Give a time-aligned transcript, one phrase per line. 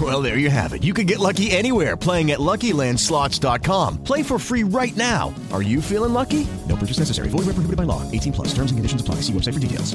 [0.00, 0.82] Well, there you have it.
[0.82, 4.02] You can get lucky anywhere playing at LuckyLandSlots.com.
[4.02, 5.32] Play for free right now.
[5.52, 6.48] Are you feeling lucky?
[6.68, 7.28] No purchase necessary.
[7.28, 8.02] Void where prohibited by law.
[8.10, 8.48] 18 plus.
[8.48, 9.16] Terms and conditions apply.
[9.16, 9.94] See website for details.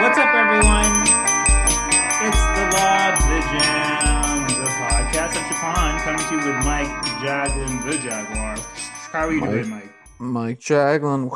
[0.00, 0.92] What's up, everyone?
[2.22, 6.88] It's the Lob, the Jam, the podcast of Japan, coming to you with Mike
[7.20, 8.56] Jaglin, the Jaguar.
[9.12, 9.50] How are you Mike.
[9.50, 9.92] doing, Mike?
[10.20, 11.30] Mike Jaglin,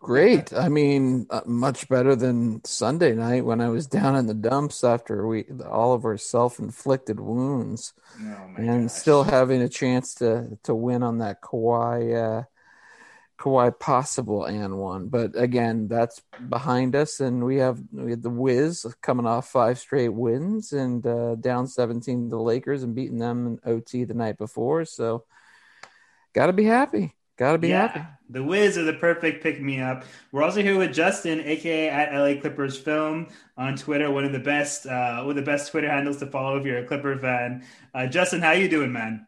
[0.00, 0.52] great.
[0.52, 4.84] I mean, uh, much better than Sunday night when I was down in the dumps
[4.84, 8.92] after we all of our self-inflicted wounds, Oh and gosh.
[8.96, 12.44] still having a chance to to win on that Kawhi uh,
[13.40, 15.08] Kawhi possible and one.
[15.08, 19.80] But again, that's behind us, and we have we had the Wiz coming off five
[19.80, 24.14] straight wins and uh, down seventeen to the Lakers and beating them in OT the
[24.14, 24.84] night before.
[24.84, 25.24] So,
[26.34, 27.16] got to be happy.
[27.36, 28.06] Got to be yeah, happy.
[28.30, 30.04] the Wiz are the perfect pick me up.
[30.32, 34.38] We're also here with Justin, aka at LA Clippers Film on Twitter, one of the
[34.38, 37.62] best, uh, one of the best Twitter handles to follow if you're a Clipper fan.
[37.92, 39.26] Uh, Justin, how you doing, man?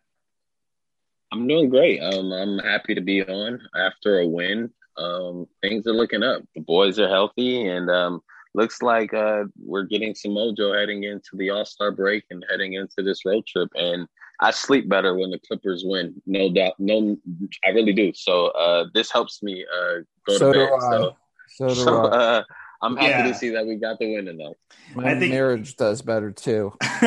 [1.31, 2.01] I'm doing great.
[2.01, 4.71] Um, I'm happy to be on after a win.
[4.97, 6.43] Um, things are looking up.
[6.55, 8.23] The boys are healthy, and um,
[8.55, 12.73] looks like uh, we're getting some mojo heading into the All Star break and heading
[12.73, 13.69] into this road trip.
[13.75, 14.09] And
[14.41, 16.75] I sleep better when the Clippers win, no doubt.
[16.79, 17.17] No,
[17.67, 18.13] I really do.
[18.15, 20.73] So uh, this helps me uh, go So to do bed.
[20.75, 20.79] I.
[20.91, 21.17] So,
[21.49, 22.17] So do so I.
[22.17, 22.43] uh,
[22.81, 23.27] I'm happy Yeah.
[23.27, 24.55] to see that we got the win tonight.
[24.95, 26.73] My I think- marriage does better too.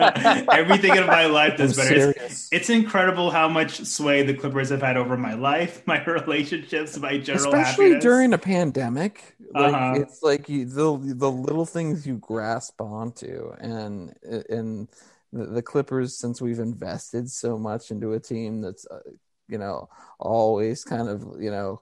[0.00, 2.10] Everything in my life does I'm better.
[2.24, 6.96] It's, it's incredible how much sway the Clippers have had over my life, my relationships,
[6.98, 8.02] my general Especially happiness.
[8.04, 9.94] during a pandemic, like Uh-huh.
[10.00, 14.14] it's like you, the the little things you grasp onto, and
[14.48, 14.88] and
[15.36, 19.00] the, the Clippers, since we've invested so much into a team that's uh,
[19.48, 19.88] you know
[20.18, 21.80] always kind of you know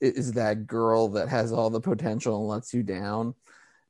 [0.00, 3.34] is that girl that has all the potential and lets you down.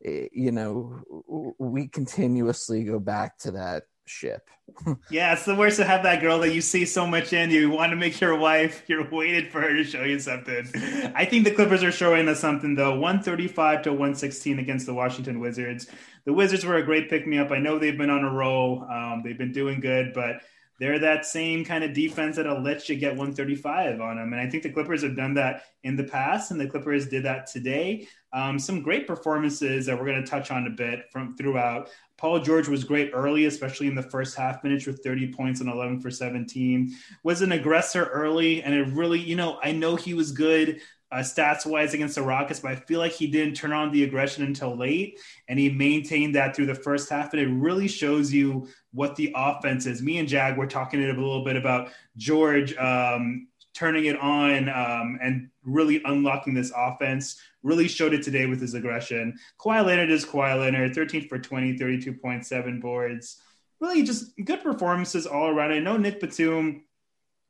[0.05, 4.49] eh, You know, we continuously go back to that ship.
[5.11, 7.51] Yeah, it's the worst to have that girl that you see so much in.
[7.51, 8.83] You want to make your wife.
[8.87, 10.69] You're waiting for her to show you something.
[11.15, 12.91] I think the Clippers are showing us something though.
[12.99, 15.87] 135 to 116 against the Washington Wizards.
[16.27, 17.51] The Wizards were a great pick me up.
[17.51, 18.85] I know they've been on a roll.
[18.85, 20.43] Um, they've been doing good, but
[20.79, 24.33] they're that same kind of defense that'll let you get 135 on them.
[24.33, 27.25] And I think the Clippers have done that in the past, and the Clippers did
[27.25, 28.07] that today.
[28.33, 31.89] Um, some great performances that we're going to touch on a bit from throughout.
[32.19, 35.71] Paul George was great early, especially in the first half, finished with 30 points and
[35.71, 36.95] 11 for 17.
[37.23, 40.81] Was an aggressor early, and it really, you know, I know he was good
[41.11, 44.05] uh, stats wise against the Rockets, but I feel like he didn't turn on the
[44.05, 45.19] aggression until late,
[45.49, 47.33] and he maintained that through the first half.
[47.33, 50.03] And it really shows you what the offense is.
[50.03, 55.19] Me and Jag were talking a little bit about George um, turning it on um,
[55.23, 57.41] and really unlocking this offense.
[57.69, 59.39] Really showed it today with his aggression.
[59.61, 63.43] Kawhi Leonard is Kawhi Leonard, 13 for 20, 32.7 boards.
[63.79, 65.73] Really just good performances all around.
[65.73, 66.85] I know Nick Batum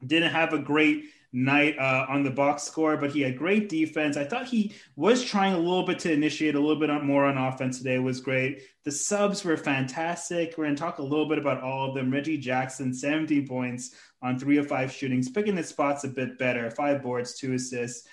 [0.04, 4.16] didn't have a great night uh, on the box score, but he had great defense.
[4.16, 7.38] I thought he was trying a little bit to initiate a little bit more on
[7.38, 7.94] offense today.
[7.94, 8.62] It was great.
[8.84, 10.54] The subs were fantastic.
[10.58, 12.10] We're going to talk a little bit about all of them.
[12.10, 16.72] Reggie Jackson, 17 points on three of five shootings, picking his spots a bit better.
[16.72, 18.08] Five boards, two assists.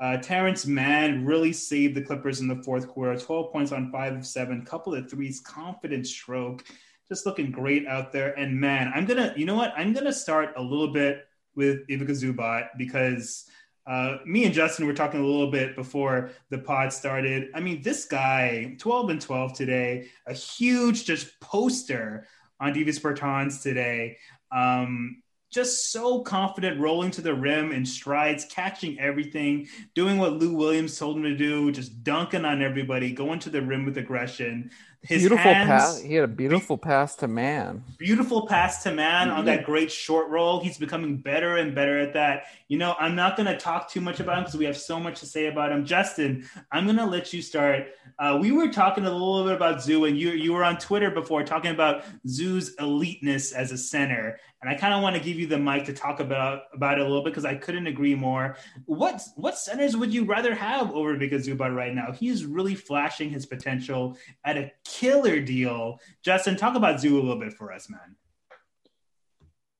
[0.00, 3.18] Uh, Terance Mann really saved the Clippers in the fourth quarter.
[3.18, 6.64] 12 points on five of seven, couple of threes, confident stroke.
[7.08, 8.32] Just looking great out there.
[8.38, 9.72] And man, I'm going to, you know what?
[9.76, 13.48] I'm going to start a little bit with Ivica Zubac because
[13.86, 17.50] uh, me and Justin were talking a little bit before the pod started.
[17.54, 22.26] I mean, this guy, 12 and 12 today, a huge just poster
[22.60, 24.16] on Davis Bertans today.
[24.50, 25.22] Um,
[25.54, 30.98] just so confident, rolling to the rim in strides, catching everything, doing what Lou Williams
[30.98, 34.70] told him to do, just dunking on everybody, going to the rim with aggression.
[35.02, 36.00] His beautiful hands, pass.
[36.00, 37.84] He had a beautiful pass to man.
[37.98, 39.38] Beautiful pass to man Mm-hmm.
[39.38, 40.60] on that great short roll.
[40.60, 42.44] He's becoming better and better at that.
[42.68, 44.98] You know, I'm not going to talk too much about him because we have so
[44.98, 45.84] much to say about him.
[45.84, 47.88] Justin, I'm going to let you start.
[48.18, 51.10] Uh, we were talking a little bit about Zoo, and you you were on Twitter
[51.10, 55.38] before talking about Zoo's eliteness as a center, and I kind of want to give
[55.38, 58.14] you the mic to talk about about it a little bit because I couldn't agree
[58.14, 58.56] more.
[58.86, 62.12] What what centers would you rather have over Vika Zubac right now?
[62.12, 66.00] He's really flashing his potential at a killer deal.
[66.24, 68.16] Justin, talk about Zoo a little bit for us, man.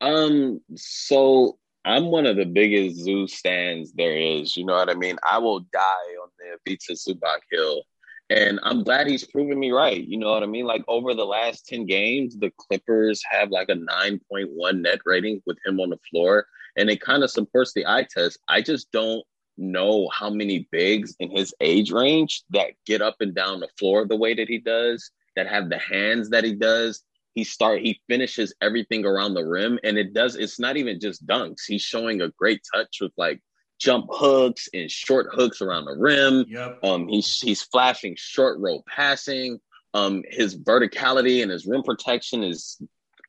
[0.02, 4.54] Um, so I'm one of the biggest zoo stands there is.
[4.54, 5.16] You know what I mean?
[5.30, 7.84] I will die on the Ivica Zubac hill.
[8.31, 10.03] And I'm glad he's proven me right.
[10.03, 10.67] You know what I mean?
[10.67, 15.59] Like over the last 10 games, the Clippers have like a 9.1 net rating with
[15.65, 16.47] him on the floor.
[16.76, 18.38] And it kind of supports the eye test.
[18.49, 19.23] I just don't
[19.56, 24.06] know how many bigs in his age range that get up and down the floor
[24.06, 27.03] the way that he does, that have the hands that he does.
[27.35, 29.79] He start he finishes everything around the rim.
[29.85, 31.67] And it does, it's not even just dunks.
[31.67, 33.41] He's showing a great touch with like
[33.79, 36.44] jump hooks and short hooks around the rim.
[36.49, 36.81] Yep.
[36.82, 39.61] Um, he's he's flashing short roll passing.
[39.93, 42.81] Um, his verticality and his rim protection is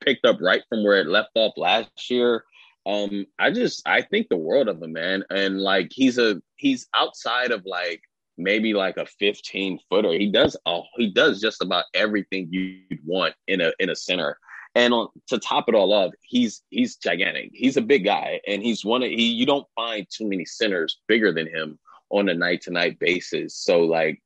[0.04, 2.44] picked up right from where it left off last year.
[2.86, 5.24] Um, I just I think the world of him, man.
[5.30, 8.02] And like he's a he's outside of like
[8.38, 10.14] maybe like a 15 footer.
[10.14, 14.38] He does oh he does just about everything you'd want in a in a center.
[14.76, 17.52] And on, to top it all off, he's he's gigantic.
[17.54, 19.28] He's a big guy, and he's one of he.
[19.28, 21.80] You don't find too many centers bigger than him
[22.10, 23.56] on a night to night basis.
[23.56, 24.22] So like,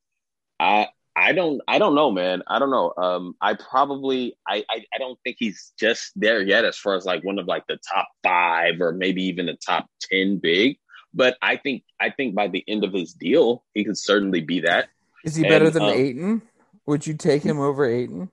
[0.59, 2.43] I I don't I don't know, man.
[2.47, 2.93] I don't know.
[2.97, 7.05] Um, I probably I, I I don't think he's just there yet as far as
[7.05, 10.77] like one of like the top five or maybe even the top ten big.
[11.13, 14.61] But I think I think by the end of his deal, he could certainly be
[14.61, 14.89] that.
[15.25, 16.41] Is he better than um, Ayton?
[16.85, 18.29] Would you take him over Ayton?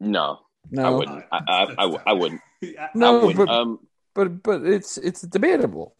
[0.00, 0.40] No,
[0.70, 1.24] No, I wouldn't.
[1.30, 2.40] I I, I, w- I wouldn't.
[2.94, 3.36] No, I wouldn't.
[3.36, 3.78] but, um,
[4.14, 5.94] but but it's it's debatable.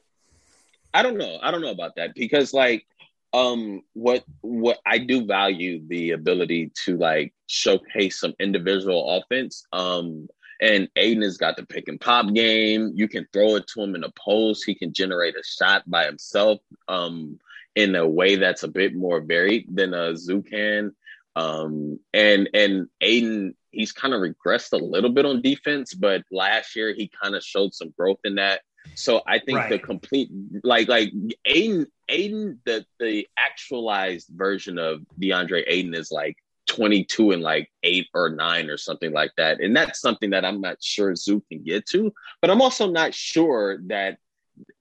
[0.94, 1.38] I don't know.
[1.42, 2.86] I don't know about that because like
[3.34, 9.66] um what what I do value the ability to like showcase some individual offense.
[9.72, 10.28] Um
[10.60, 12.92] and Ayton has got the pick and pop game.
[12.94, 14.64] You can throw it to him in a post.
[14.64, 17.38] He can generate a shot by himself um
[17.74, 20.94] in a way that's a bit more varied than a Zoo can.
[21.34, 26.76] Um and and Ayton he's kind of regressed a little bit on defense, but last
[26.76, 28.62] year he kind of showed some growth in that.
[28.94, 30.30] So I think the complete
[30.62, 31.10] like like
[31.46, 36.36] Ayton Ayton the the actualized version of DeAndre Ayton is like
[36.66, 39.60] 22 and like eight or nine or something like that.
[39.60, 43.14] And that's something that I'm not sure Zoo can get to, but I'm also not
[43.14, 44.18] sure that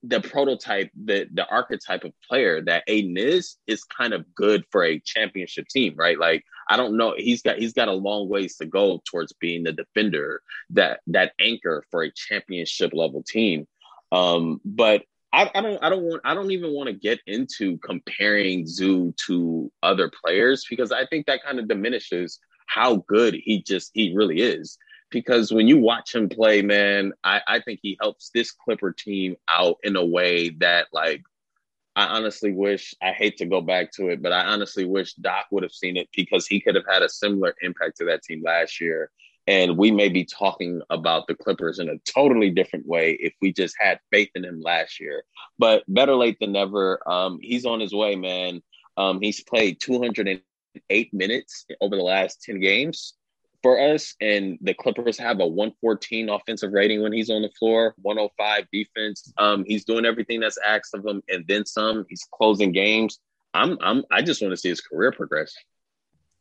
[0.02, 4.84] the prototype, the the archetype of player that Ayton is, is kind of good for
[4.84, 6.18] a championship team, right?
[6.18, 9.64] Like I don't know, he's got he's got a long ways to go towards being
[9.64, 13.66] the defender that that anchor for a championship level team.
[14.12, 17.78] Um, but I, I don't I don't want I don't even want to get into
[17.78, 23.62] comparing Zoo to other players because I think that kind of diminishes how good he
[23.62, 24.78] just he really is
[25.14, 29.36] because when you watch him play, man, I, I think he helps this Clipper team
[29.48, 31.22] out in a way that, like,
[31.94, 35.46] I honestly wish, I hate to go back to it, but I honestly wish Doc
[35.52, 38.42] would have seen it because he could have had a similar impact to that team
[38.44, 39.12] last year.
[39.46, 43.52] And we may be talking about the Clippers in a totally different way if we
[43.52, 45.22] just had faith in him last year.
[45.60, 47.08] But better late than never.
[47.08, 48.64] Um, he's on his way, man.
[48.96, 53.14] Um, he's played 208 minutes over the last 10 games
[53.64, 54.14] for us.
[54.20, 59.32] And the Clippers have a 114 offensive rating when he's on the floor, 105 defense.
[59.38, 62.04] Um, he's doing everything that's asked of him and then some.
[62.10, 63.18] He's closing games.
[63.54, 65.54] I'm, I'm, I just want to see his career progress.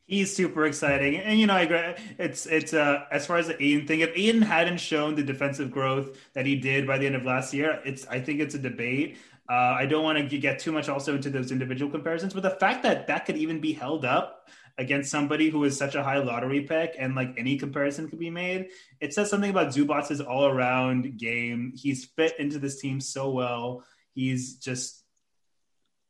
[0.05, 2.05] He's super exciting, and you know, I agree.
[2.19, 4.01] It's it's uh as far as the Ayton thing.
[4.01, 7.53] If Ayton hadn't shown the defensive growth that he did by the end of last
[7.53, 9.17] year, it's I think it's a debate.
[9.49, 12.49] Uh, I don't want to get too much also into those individual comparisons, but the
[12.49, 16.17] fact that that could even be held up against somebody who is such a high
[16.17, 20.45] lottery pick and like any comparison could be made, it says something about Zubac's all
[20.45, 21.73] around game.
[21.75, 23.83] He's fit into this team so well.
[24.13, 25.02] He's just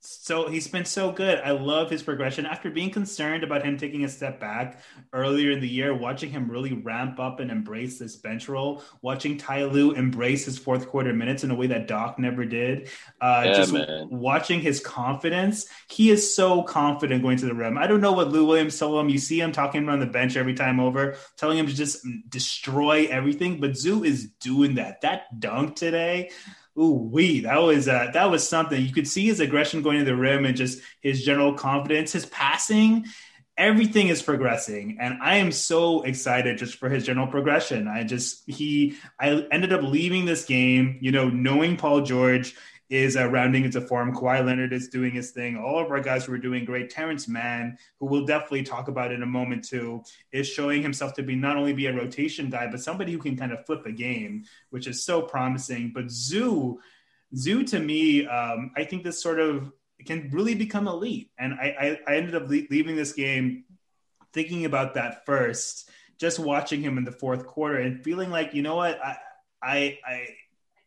[0.05, 1.39] so he's been so good.
[1.39, 2.45] I love his progression.
[2.45, 4.81] After being concerned about him taking a step back
[5.13, 9.38] earlier in the year, watching him really ramp up and embrace this bench role, watching
[9.38, 12.89] Ty Lue embrace his fourth quarter minutes in a way that Doc never did.
[13.22, 14.10] Uh, Yeah, just man.
[14.12, 17.77] watching his confidence, he is so confident going to the rim.
[17.77, 19.10] I don't know what Lou Williams told him.
[19.10, 23.07] You see him talking on the bench every time over, telling him to just destroy
[23.10, 23.62] everything.
[23.62, 25.01] But Zoo is doing that.
[25.01, 26.29] That dunk today.
[26.79, 28.83] Ooh, wee, that was uh, that was something.
[28.83, 32.25] You could see his aggression going to the rim and just his general confidence, his
[32.25, 33.05] passing.
[33.55, 38.41] everything is progressing and i am so excited just for his general progression i just
[38.49, 42.55] he i ended up leaving this game you know knowing paul george
[42.93, 44.13] is uh, rounding into form.
[44.13, 45.57] Kawhi Leonard is doing his thing.
[45.57, 46.91] All of our guys who are doing great.
[46.91, 51.23] Terance Mann, who we'll definitely talk about in a moment too, is showing himself to
[51.23, 53.91] be not only be a rotation guy, but somebody who can kind of flip a
[53.91, 55.91] game, which is so promising.
[55.91, 56.79] But Zoo,
[57.35, 59.71] Zoo to me, um, I think this sort of
[60.05, 61.31] can really become elite.
[61.39, 63.63] And I, I, I ended up le- leaving this game
[64.33, 68.62] thinking about that first, just watching him in the fourth quarter and feeling like, you
[68.62, 69.17] know what, I,
[69.63, 70.27] I, I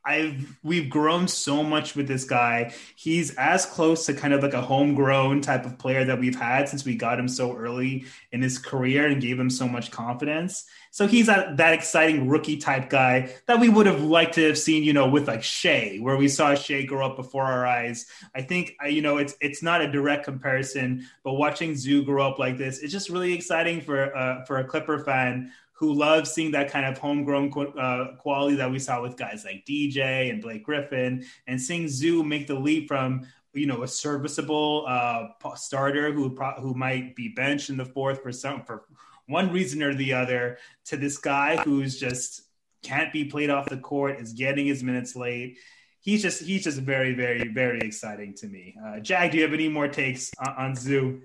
[0.06, 2.72] I've we've grown so much with this guy.
[2.94, 6.68] He's as close to kind of like a homegrown type of player that we've had
[6.68, 10.64] since we got him so early in his career and gave him so much confidence.
[10.92, 14.56] So he's that, that exciting rookie type guy that we would have liked to have
[14.56, 18.06] seen, you know, with like Shai, where we saw Shai grow up before our eyes.
[18.34, 22.38] I think, you know, it's it's not a direct comparison, but watching Zoo grow up
[22.38, 26.50] like this, it's just really exciting for uh, for a Clipper fan who loves seeing
[26.52, 30.64] that kind of homegrown uh, quality that we saw with guys like DJ and Blake
[30.64, 36.35] Griffin, and seeing Zoo make the leap from you know a serviceable uh, starter who
[36.61, 38.87] who might be benched in the fourth for some for
[39.26, 42.42] one reason or the other to this guy who's just
[42.83, 45.59] can't be played off the court is getting his minutes late.
[46.00, 48.76] He's just he's just very very very exciting to me.
[48.83, 51.21] Uh, Jack, do you have any more takes on, on Zoo?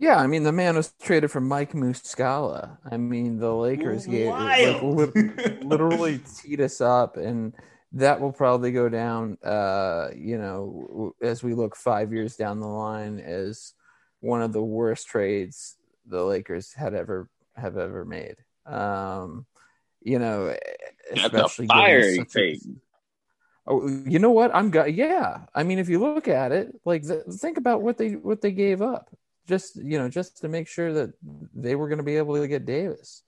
[0.00, 2.78] Yeah, I mean the man was traded for Mike Muscala.
[2.90, 7.54] I mean the Lakers gave like, li- literally teed us up, and
[7.92, 9.36] that will probably go down.
[9.44, 13.74] Uh, you know, as we look five years down the line, as
[14.20, 15.76] one of the worst trades
[16.06, 18.36] the Lakers had ever have ever made.
[18.64, 19.44] Um,
[20.00, 20.56] you know,
[21.12, 22.62] especially fiery trade.
[23.66, 24.50] Oh, you know what?
[24.54, 24.94] I'm got.
[24.94, 28.52] Yeah, I mean, if you look at it, like think about what they what they
[28.52, 29.14] gave up
[29.50, 31.12] just you know just to make sure that
[31.54, 33.22] they were going to be able to get Davis.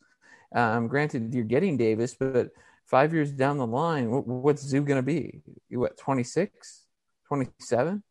[0.54, 2.50] Um, granted, you're getting Davis, but
[2.86, 5.42] five years down the line, what, what's Zoo going to be?
[5.68, 6.84] You what 26,
[7.28, 8.02] 27?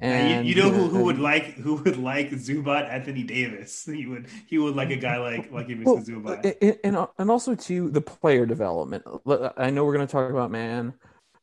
[0.00, 3.86] And you, you know who, who would like who would like Zubac Anthony Davis.
[4.00, 6.78] He would he would like a guy like like Ivica well, Zubac.
[6.82, 9.04] And, and also to the player development.
[9.58, 10.94] I know we're going to talk about man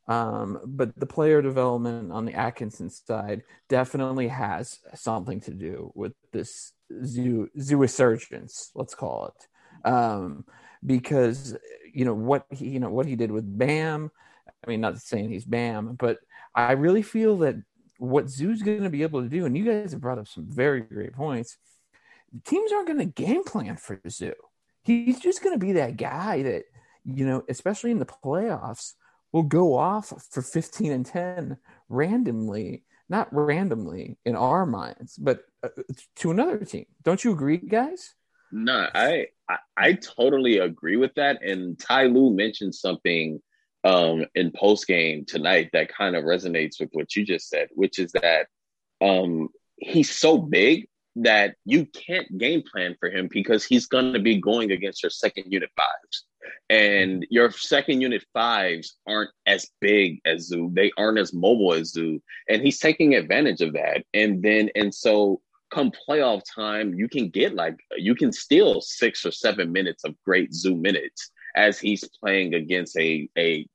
[0.09, 6.13] um, but the player development on the Atkinson side definitely has something to do with
[6.31, 6.73] this
[7.05, 10.45] zoo zoo resurgence, let's call it, um,
[10.83, 11.55] because
[11.93, 14.09] you know what he you know what he did with Bam.
[14.65, 16.17] I mean, not saying he's Bam, but
[16.55, 17.61] I really feel that
[17.99, 20.47] what Zoo's going to be able to do, and you guys have brought up some
[20.49, 21.57] very great points.
[22.45, 24.33] Teams aren't going to game plan for Zoo.
[24.81, 26.63] He's just going to be that guy that
[27.05, 28.93] you know, especially in the playoffs
[29.31, 31.57] will go off for 15 and 10
[31.87, 35.69] randomly, not randomly in our minds, but uh,
[36.17, 36.85] to another team.
[37.03, 38.15] Don't you agree, guys?
[38.51, 41.43] No, I, I, I totally agree with that.
[41.43, 43.41] And Ty Lue mentioned something
[43.83, 47.99] um, in post game tonight that kind of resonates with what you just said, which
[47.99, 48.47] is that
[49.01, 54.19] um, he's so big that you can't game plan for him because he's going to
[54.19, 56.25] be going against your second unit fives.
[56.69, 60.69] And your second unit fives aren't as big as Zoo.
[60.73, 62.21] They aren't as mobile as Zoo.
[62.47, 64.03] And he's taking advantage of that.
[64.13, 69.25] And then, and so come playoff time, you can get like, you can steal six
[69.25, 73.67] or seven minutes of great Zoo minutes as he's playing against a, a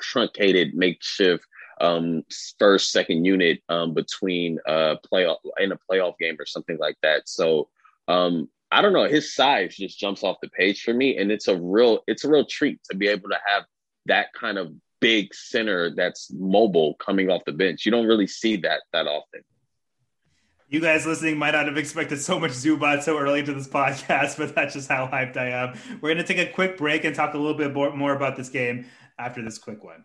[0.00, 1.44] truncated makeshift
[1.80, 2.22] um,
[2.58, 7.28] first second unit um, between uh playoff in a playoff game or something like that.
[7.28, 7.68] So
[8.08, 11.48] um, I don't know, his size just jumps off the page for me, and it's
[11.48, 13.64] a real it's a real treat to be able to have
[14.06, 17.84] that kind of big center that's mobile coming off the bench.
[17.84, 19.42] You don't really see that that often.
[20.68, 24.38] You guys listening might not have expected so much Zubac so early to this podcast,
[24.38, 25.78] but that's just how hyped I am.
[26.00, 28.48] We're going to take a quick break and talk a little bit more about this
[28.48, 28.86] game
[29.18, 30.04] after this quick one.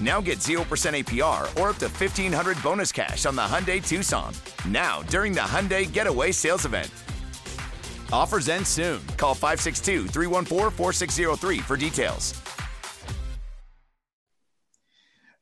[0.00, 4.34] Now get 0% APR or up to 1500 bonus cash on the Hyundai Tucson.
[4.68, 6.90] Now, during the Hyundai Getaway Sales Event.
[8.12, 9.00] Offers end soon.
[9.16, 12.34] Call 562 314 4603 for details.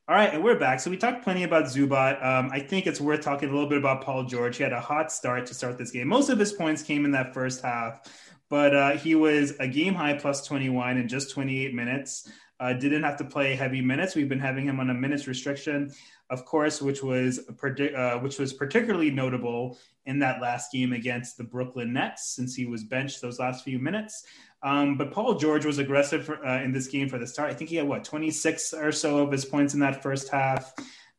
[0.07, 0.79] All right, and we're back.
[0.79, 2.23] So we talked plenty about Zubac.
[2.23, 4.55] Um, I think it's worth talking a little bit about Paul George.
[4.57, 6.07] He had a hot start to start this game.
[6.07, 8.01] Most of his points came in that first half,
[8.47, 12.29] but uh, he was a game high plus 21 in just 28 minutes.
[12.59, 14.15] Uh, didn't have to play heavy minutes.
[14.15, 15.91] We've been having him on a minutes restriction,
[16.29, 21.43] of course, which was uh, which was particularly notable in that last game against the
[21.43, 24.23] Brooklyn Nets, since he was benched those last few minutes.
[24.63, 27.51] Um, but Paul George was aggressive for, uh, in this game for the start.
[27.51, 30.73] I think he had what 26 or so of his points in that first half.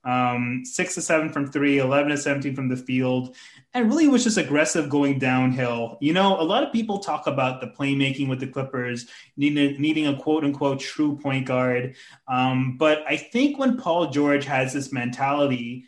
[0.05, 3.35] Um, six to seven from three, 11 to 17 from the field,
[3.77, 5.99] and really was just aggressive going downhill.
[6.01, 9.07] You know, a lot of people talk about the playmaking with the Clippers,
[9.37, 11.95] needing, needing a quote unquote true point guard.
[12.27, 15.85] Um, but I think when Paul George has this mentality,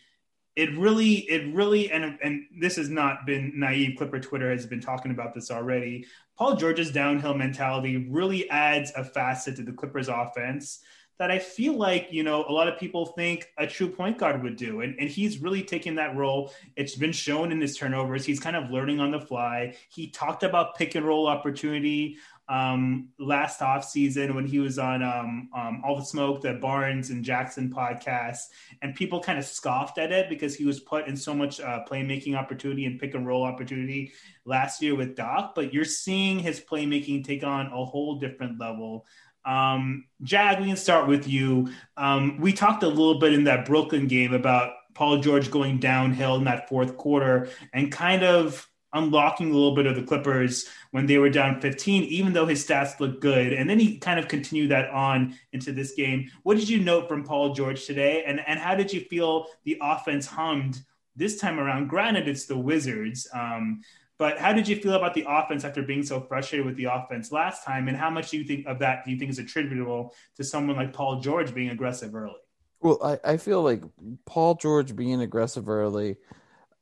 [0.54, 3.97] it really, it really, and and this has not been naive.
[3.97, 6.04] Clipper Twitter has been talking about this already.
[6.37, 10.80] Paul George's downhill mentality really adds a facet to the Clippers offense
[11.19, 14.43] that I feel like, you know, a lot of people think a true point guard
[14.43, 14.81] would do.
[14.83, 16.53] And, and he's really taken that role.
[16.77, 18.25] It's been shown in his turnovers.
[18.25, 19.75] He's kind of learning on the fly.
[19.89, 25.03] He talked about pick and roll opportunity um, last off season when he was on
[25.03, 28.45] um, um, All the Smoke, the Barnes and Jackson podcast,
[28.81, 31.81] and people kind of scoffed at it because he was put in so much uh,
[31.89, 34.13] playmaking opportunity and pick and roll opportunity
[34.47, 35.55] last year with Doc.
[35.55, 39.05] But you're seeing his playmaking take on a whole different level.
[39.49, 41.71] Um, Jag, we can start with you.
[41.97, 46.37] Um, we talked a little bit in that Brooklyn game about Paul George going downhill
[46.37, 51.07] in that fourth quarter and kind of unlocking a little bit of the Clippers when
[51.07, 53.52] they were down 15, even though his stats looked good.
[53.55, 56.31] And then he kind of continued that on into this game.
[56.43, 58.25] What did you note from Paul George today?
[58.26, 60.83] And, and how did you feel the offense hummed
[61.17, 61.88] this time around?
[61.88, 63.26] Granted, it's the Wizards.
[63.33, 63.81] Um,
[64.19, 67.31] but how did you feel about the offense after being so frustrated with the offense
[67.31, 67.87] last time?
[67.87, 70.77] And how much do you think of that do you think is attributable to someone
[70.77, 72.35] like Paul George being aggressive early?
[72.81, 73.83] Well, I, I feel like
[74.27, 76.17] Paul George being aggressive early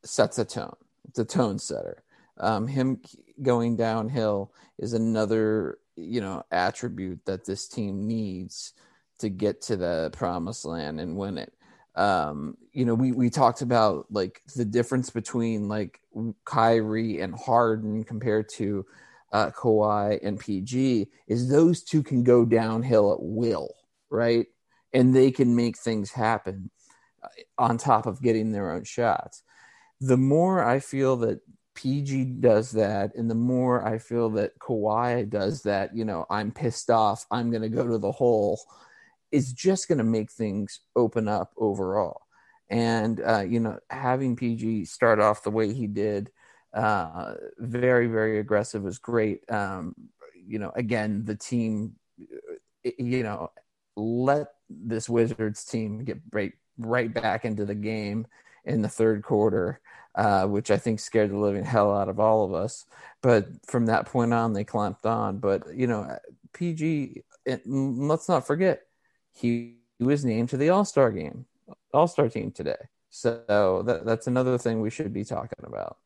[0.02, 0.76] sets a tone
[1.08, 2.02] It's a tone setter.
[2.38, 3.00] Um, him
[3.42, 8.72] going downhill is another you know attribute that this team needs
[9.18, 11.52] to get to the promised land and win it.
[11.96, 16.00] Um, you know, we we talked about like the difference between like
[16.44, 18.84] Kyrie and Harden compared to
[19.32, 23.74] uh, Kawhi and PG is those two can go downhill at will,
[24.10, 24.46] right?
[24.92, 26.70] And they can make things happen
[27.22, 27.28] uh,
[27.58, 29.42] on top of getting their own shots
[30.00, 31.40] the more I feel that
[31.74, 36.50] PG does that, and the more I feel that Kawhi does that, you know, I'm
[36.50, 38.60] pissed off, I'm going to go to the hole,
[39.32, 42.22] is just going to make things open up overall.
[42.68, 46.30] And, uh, you know, having PG start off the way he did,
[46.74, 49.50] uh, very, very aggressive was great.
[49.50, 49.94] Um,
[50.34, 51.96] you know, again, the team,
[52.82, 53.50] you know,
[53.96, 58.26] let this Wizards team get right, right back into the game
[58.64, 59.80] in the third quarter,
[60.16, 62.84] uh, which I think scared the living hell out of all of us.
[63.22, 65.38] But from that point on, they clamped on.
[65.38, 66.18] But you know,
[66.52, 67.22] PG.
[67.44, 68.85] It, let's not forget,
[69.36, 71.46] he, he was named to the All Star game,
[71.92, 72.88] All Star team today.
[73.10, 75.96] So that, that's another thing we should be talking about.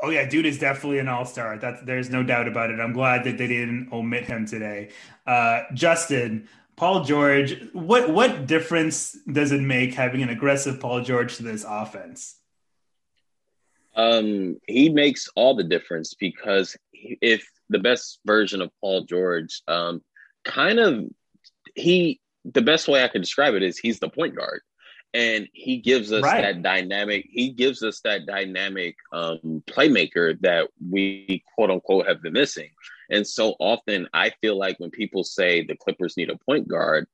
[0.00, 1.58] Oh yeah, dude is definitely an all-star.
[1.58, 2.80] That's there's no doubt about it.
[2.80, 4.90] I'm glad that they didn't omit him today.
[5.26, 11.36] Uh, Justin, Paul George, what what difference does it make having an aggressive Paul George
[11.38, 12.36] to this offense?
[13.94, 20.02] Um, he makes all the difference because if the best version of Paul George, um,
[20.44, 21.06] kind of
[21.76, 24.60] he the best way I could describe it is he's the point guard.
[25.14, 26.42] And he gives us right.
[26.42, 32.34] that dynamic, he gives us that dynamic um, playmaker that we quote unquote have been
[32.34, 32.70] missing.
[33.10, 37.06] And so often I feel like when people say the Clippers need a point guard,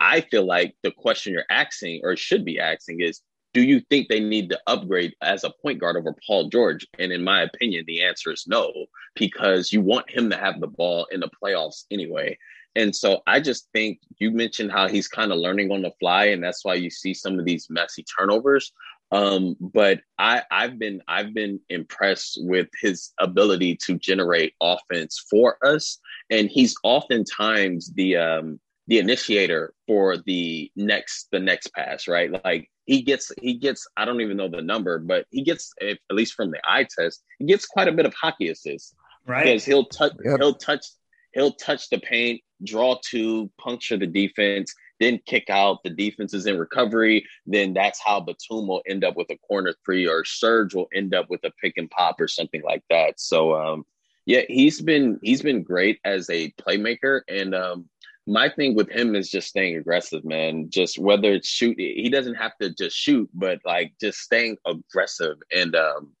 [0.00, 3.20] I feel like the question you're asking or should be asking is,
[3.54, 6.86] do you think they need to upgrade as a point guard over Paul George?
[6.98, 8.72] And in my opinion, the answer is no,
[9.14, 12.38] because you want him to have the ball in the playoffs anyway.
[12.74, 16.26] And so I just think you mentioned how he's kind of learning on the fly,
[16.26, 18.72] and that's why you see some of these messy turnovers.
[19.10, 25.58] Um, but I, I've been I've been impressed with his ability to generate offense for
[25.62, 25.98] us,
[26.30, 32.30] and he's oftentimes the um, the initiator for the next the next pass, right?
[32.44, 35.98] Like he gets he gets I don't even know the number, but he gets if,
[36.10, 38.94] at least from the eye test, he gets quite a bit of hockey assists,
[39.26, 39.44] right?
[39.44, 40.40] Because he'll touch yep.
[40.40, 40.86] he'll touch
[41.32, 44.74] he'll touch the paint, draw two, puncture the defense.
[45.00, 49.16] didn't kick out, the defense is in recovery, then that's how Batum will end up
[49.16, 52.28] with a corner three or Serge will end up with a pick and pop or
[52.28, 53.18] something like that.
[53.18, 53.84] So um
[54.26, 57.88] yeah, he's been he's been great as a playmaker and um
[58.26, 60.70] my thing with him is just staying aggressive, man.
[60.70, 65.38] Just whether it's shoot, he doesn't have to just shoot, but like just staying aggressive
[65.54, 66.12] and um,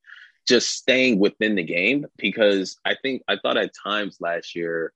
[0.46, 2.06] just staying within the game.
[2.16, 4.92] Because I think I thought at times last year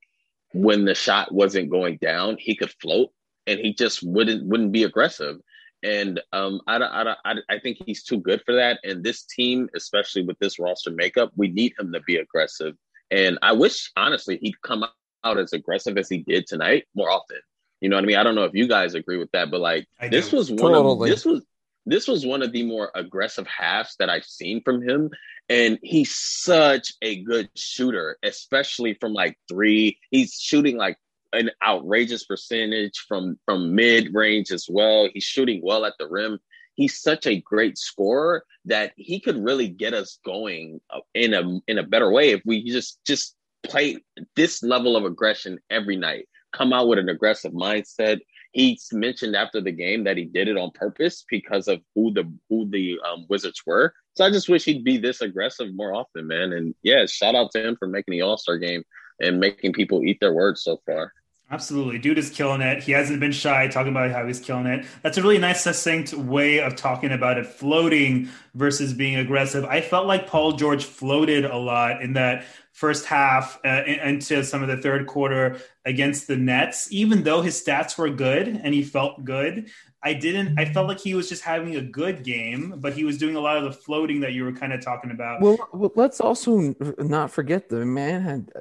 [0.53, 3.11] when the shot wasn't going down, he could float
[3.45, 5.37] and he just wouldn't wouldn't be aggressive.
[5.83, 8.79] And um, I, I, I, I think he's too good for that.
[8.83, 12.75] And this team, especially with this roster makeup, we need him to be aggressive.
[13.11, 14.83] And I wish, honestly, he'd come
[15.23, 17.37] out as aggressive as he did tonight more often.
[17.79, 18.17] You know what I mean?
[18.17, 20.73] I don't know if you guys agree with that, but like I this was one
[20.73, 21.11] Totally.
[21.11, 21.43] of this was
[21.87, 25.09] this was one of the more aggressive halves that I've seen from him.
[25.49, 29.97] And he's such a good shooter, especially from like three.
[30.11, 30.97] He's shooting like
[31.33, 35.07] an outrageous percentage from from mid range as well.
[35.13, 36.39] He's shooting well at the rim.
[36.75, 41.59] He's such a great scorer that he could really get us going uh, in a
[41.67, 43.97] in a better way if we just just play
[44.35, 46.27] this level of aggression every night.
[46.53, 48.19] Come out with an aggressive mindset.
[48.57, 52.23] He mentioned after the game that he did it on purpose because of who the
[52.49, 53.93] who the um, Wizards were.
[54.15, 56.53] So I just wish he'd be this aggressive more often, man.
[56.53, 58.83] And yeah, shout out to him for making the All Star game
[59.21, 61.13] and making people eat their words so far.
[61.49, 61.97] Absolutely.
[61.97, 62.83] Dude is killing it.
[62.83, 64.85] He hasn't been shy talking about how he's killing it.
[65.01, 69.63] That's a really nice, succinct way of talking about it floating versus being aggressive.
[69.63, 74.61] I felt like Paul George floated a lot in that first half uh, into some
[74.61, 78.83] of the third quarter against the Nets, even though his stats were good and he
[78.83, 79.69] felt good.
[80.03, 83.17] I didn't, I felt like he was just having a good game, but he was
[83.17, 85.41] doing a lot of the floating that you were kind of talking about.
[85.41, 88.51] Well, well, let's also not forget the man had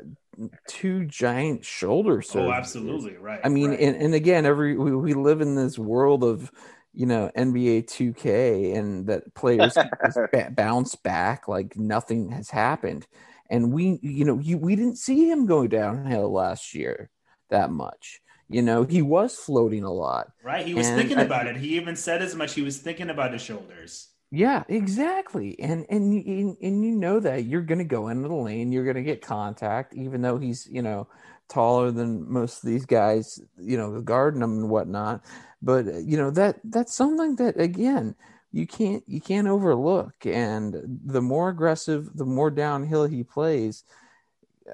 [0.69, 2.47] two giant shoulder oh, surgeries.
[2.49, 3.17] Oh, absolutely.
[3.17, 3.41] Right.
[3.45, 3.81] I mean, right.
[3.81, 6.51] and, and again, every we, we live in this world of
[6.93, 10.19] you know NBA 2K and that players just
[10.55, 13.07] bounce back like nothing has happened.
[13.49, 17.11] And we, you know, you, we didn't see him go downhill last year
[17.51, 18.21] that much.
[18.49, 20.29] You know, he was floating a lot.
[20.43, 20.67] Right.
[20.67, 21.57] He was And thinking I- about it.
[21.57, 22.55] He even said as much.
[22.55, 24.09] He was thinking about his shoulders.
[24.37, 25.59] Yeah, exactly.
[25.59, 28.85] And and you- and you know that you're going to go into the lane, you're
[28.85, 31.09] going to get contact, even though he's you know
[31.49, 35.25] taller than most of these guys, you know, guarding them and whatnot.
[35.63, 38.15] But uh, you know that that's something that again
[38.53, 40.27] you can't you can't overlook.
[40.27, 43.85] And the more aggressive, the more downhill he plays.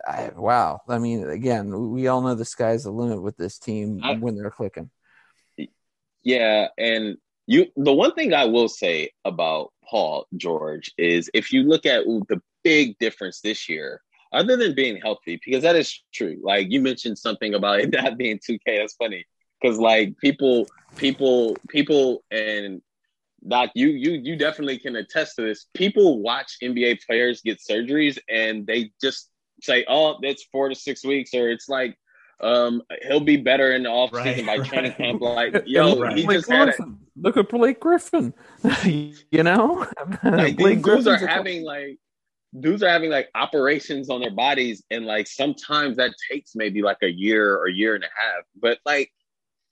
[0.09, 4.01] I, wow, I mean, again, we all know the sky's the limit with this team
[4.03, 4.91] I- when they're clicking.
[6.25, 7.19] Yeah, and
[7.53, 12.05] you the one thing I will say about Paul George is if you look at
[12.05, 14.01] the big difference this year,
[14.33, 16.39] other than being healthy, because that is true.
[16.43, 18.79] Like you mentioned something about it not being 2K.
[18.79, 19.27] That's funny.
[19.61, 22.81] Because like people, people, people and
[23.47, 25.67] Doc, you you you definitely can attest to this.
[25.75, 31.05] People watch NBA players get surgeries and they just say, "Oh, it's four to six
[31.05, 31.97] weeks," or it's like,
[32.43, 34.67] um, he'll be better in the offseason Right, by right.
[34.69, 35.21] training camp.
[35.21, 36.17] Like, yo, Right.
[36.17, 36.65] he Blake just had.
[36.67, 36.99] Griffin.
[37.17, 38.35] Look at Blake Griffin.
[38.85, 39.87] you know,
[40.25, 41.99] Like, Blake dudes are a- having like
[42.61, 46.99] dudes are having like operations on their bodies, and like sometimes that takes maybe like
[47.03, 48.45] a year or year and a half.
[48.61, 49.11] But like,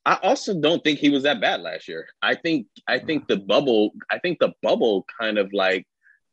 [0.06, 2.06] I also don't think he was that bad last year.
[2.22, 3.90] I think I think the bubble.
[4.10, 5.86] I think the bubble kind of like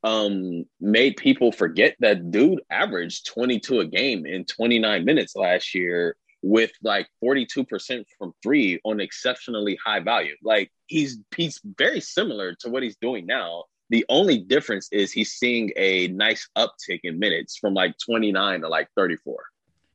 [0.04, 6.16] um made people forget that dude averaged 22 a game in 29 minutes last year
[6.42, 12.68] with like 42% from three on exceptionally high value like he's he's very similar to
[12.70, 17.56] what he's doing now the only difference is he's seeing a nice uptick in minutes
[17.56, 19.36] from like 29 to like 34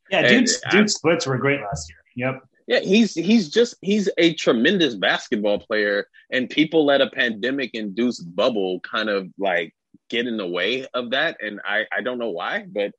[0.09, 1.99] Yeah, And dude, I- dude splits were great last year.
[2.33, 2.43] Yep.
[2.67, 8.23] yeah, he's he's just he's a tremendous basketball player, and people let a pandemic induced
[8.35, 9.73] bubble kind of like
[10.09, 12.91] get in the way of that, and I I don't know why, but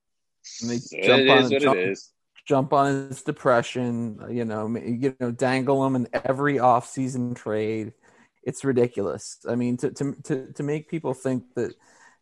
[0.63, 2.11] And they it jump on is what jump- it is.
[2.45, 7.93] Jump on his depression, you know, you know, dangle him in every off-season trade.
[8.43, 9.39] It's ridiculous.
[9.49, 11.75] I mean, to to to, to make people think that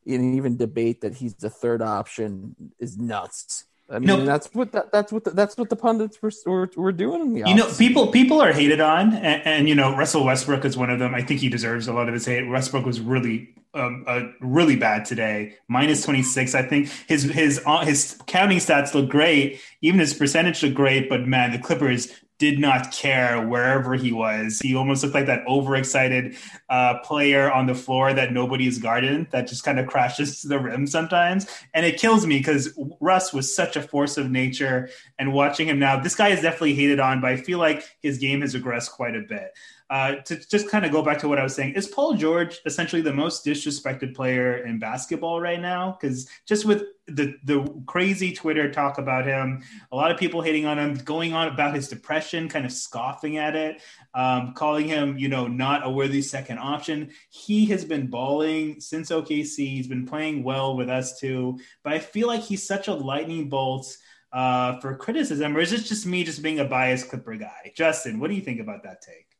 [0.06, 3.64] and even debate that he's the third option is nuts.
[3.90, 6.70] I mean, know- that's what that, that's what the, that's what the pundits were, were
[6.76, 9.94] were doing in the You know, people people are hated on, and, and you know,
[9.96, 11.14] Russell Westbrook is one of them.
[11.14, 12.48] I think he deserves a lot of his hate.
[12.48, 15.56] Westbrook was really, um, uh, really bad today.
[15.68, 16.54] Minus twenty six.
[16.54, 19.60] I think his his uh, his counting stats look great.
[19.80, 21.08] Even his percentage look great.
[21.08, 24.58] But man, the Clippers did not care wherever he was.
[24.58, 26.36] He almost looked like that overexcited
[26.68, 30.58] uh, player on the floor that nobody's guarding that just kind of crashes to the
[30.58, 31.46] rim sometimes.
[31.72, 34.88] And it kills me because Russ was such a force of nature.
[35.20, 38.18] And watching him now, this guy is definitely hated on, but I feel like his
[38.18, 39.52] game has regressed quite a bit.
[39.92, 42.62] Uh, to just kind of go back to what I was saying, is Paul George
[42.64, 45.98] essentially the most disrespected player in basketball right now?
[46.00, 50.64] Because just with the the crazy Twitter talk about him, a lot of people hating
[50.64, 53.82] on him, going on about his depression, kind of scoffing at it,
[54.14, 57.10] um, calling him, you know, not a worthy second option.
[57.28, 59.56] He has been balling since OKC.
[59.56, 63.50] He's been playing well with us too, but I feel like he's such a lightning
[63.50, 63.94] bolt.
[64.32, 67.70] Uh, for criticism, or is this just me just being a biased Clipper guy?
[67.76, 69.31] Justin, what do you think about that take?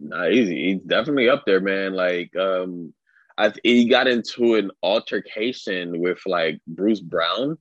[0.00, 1.92] Nah, he's, he's definitely up there, man.
[1.92, 2.94] Like, um,
[3.36, 7.58] I he got into an altercation with like Bruce Brown.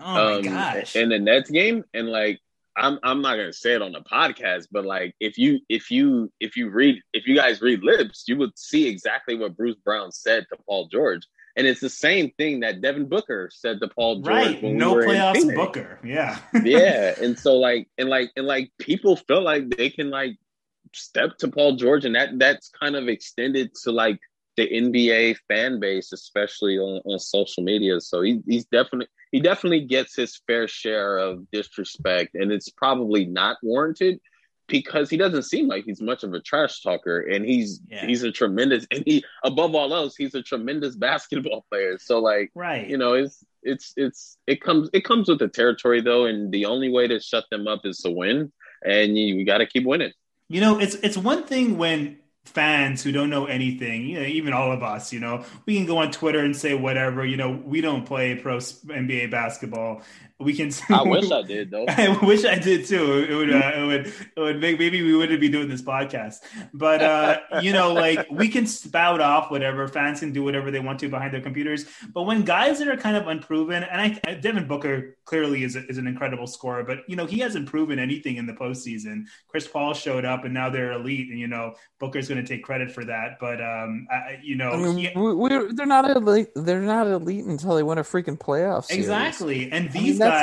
[0.00, 0.96] Oh um, gosh!
[0.96, 2.40] In the Nets game, and like,
[2.76, 6.32] I'm I'm not gonna say it on the podcast, but like, if you if you
[6.40, 10.10] if you read if you guys read lips, you would see exactly what Bruce Brown
[10.10, 11.26] said to Paul George.
[11.56, 14.62] And it's the same thing that Devin Booker said to Paul George right.
[14.62, 16.00] when no we were playoffs in Booker.
[16.02, 16.38] Yeah.
[16.64, 17.14] yeah.
[17.20, 20.36] And so like and like and like people feel like they can like
[20.96, 24.18] step to Paul George, and that that's kind of extended to like
[24.56, 28.00] the NBA fan base, especially on, on social media.
[28.00, 33.24] So he, he's definitely he definitely gets his fair share of disrespect, and it's probably
[33.24, 34.20] not warranted
[34.66, 38.06] because he doesn't seem like he's much of a trash talker, and he's yeah.
[38.06, 41.98] he's a tremendous and he above all else he's a tremendous basketball player.
[41.98, 46.00] So like right, you know it's it's it's it comes it comes with the territory
[46.00, 48.52] though, and the only way to shut them up is to win,
[48.84, 50.12] and you, you got to keep winning.
[50.48, 54.52] You know, it's it's one thing when fans who don't know anything, you know, even
[54.52, 57.50] all of us, you know, we can go on Twitter and say whatever, you know,
[57.50, 60.02] we don't play pro NBA basketball
[60.44, 60.70] we can.
[60.90, 61.86] I wish I did though.
[61.88, 63.24] I wish I did too.
[63.28, 63.52] It would.
[63.52, 64.06] Uh, it would.
[64.06, 66.36] It would make maybe we wouldn't be doing this podcast.
[66.72, 70.80] But uh, you know, like we can spout off whatever fans can do whatever they
[70.80, 71.86] want to behind their computers.
[72.12, 75.86] But when guys that are kind of unproven, and I, Devin Booker clearly is a,
[75.86, 79.24] is an incredible scorer, but you know he hasn't proven anything in the postseason.
[79.48, 82.62] Chris Paul showed up, and now they're elite, and you know Booker's going to take
[82.62, 83.38] credit for that.
[83.40, 86.48] But um, I, you know, I mean, he, we, they're not elite.
[86.54, 88.84] They're not elite until they win a freaking playoff.
[88.84, 89.04] Series.
[89.04, 90.20] Exactly, and these.
[90.20, 90.33] I mean, guys,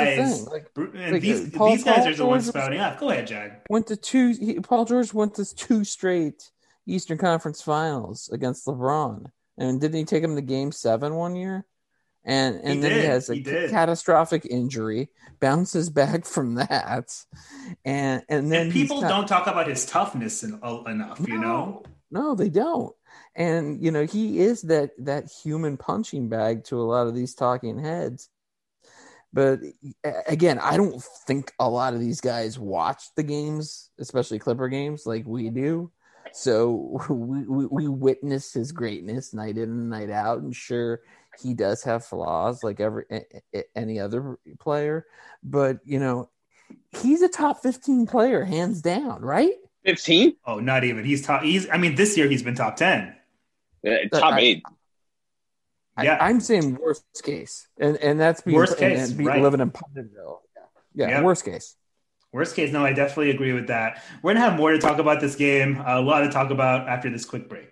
[0.50, 2.98] like, and like, these, Paul, these guys Paul are the ones spouting off.
[2.98, 3.52] Go ahead, Jag.
[3.68, 4.34] Went to two.
[4.38, 6.50] He, Paul George went to two straight
[6.86, 9.26] Eastern Conference Finals against LeBron,
[9.58, 11.66] and didn't he take him to Game Seven one year?
[12.24, 13.00] And and he then did.
[13.00, 15.08] he has a he catastrophic injury,
[15.40, 17.08] bounces back from that,
[17.84, 21.20] and and then and people don't talk about his toughness in, uh, enough.
[21.20, 22.94] No, you know, no, they don't
[23.34, 27.34] and you know he is that that human punching bag to a lot of these
[27.34, 28.28] talking heads
[29.32, 29.60] but
[30.26, 35.06] again, I don't think a lot of these guys watch the games, especially Clipper games,
[35.06, 35.90] like we do.
[36.32, 40.40] So we, we, we witness his greatness night in and night out.
[40.40, 41.00] And sure,
[41.40, 43.04] he does have flaws like every
[43.74, 45.06] any other player,
[45.42, 46.28] but you know,
[47.00, 49.54] he's a top 15 player hands down, right?
[49.84, 50.36] 15?
[50.46, 51.04] Oh, not even.
[51.04, 53.16] He's top he's I mean this year he's been top 10.
[53.82, 54.62] Yeah, top 8.
[56.00, 56.16] Yeah.
[56.20, 59.42] I, am saying worst case, and and that's being, worst case, and, and right.
[59.42, 60.40] living in Putnamville.
[60.94, 61.76] Yeah, yeah, worst case.
[62.32, 64.02] Worst case, no, I definitely agree with that.
[64.22, 65.82] We're gonna have more to talk about this game.
[65.84, 67.71] A lot to talk about after this quick break.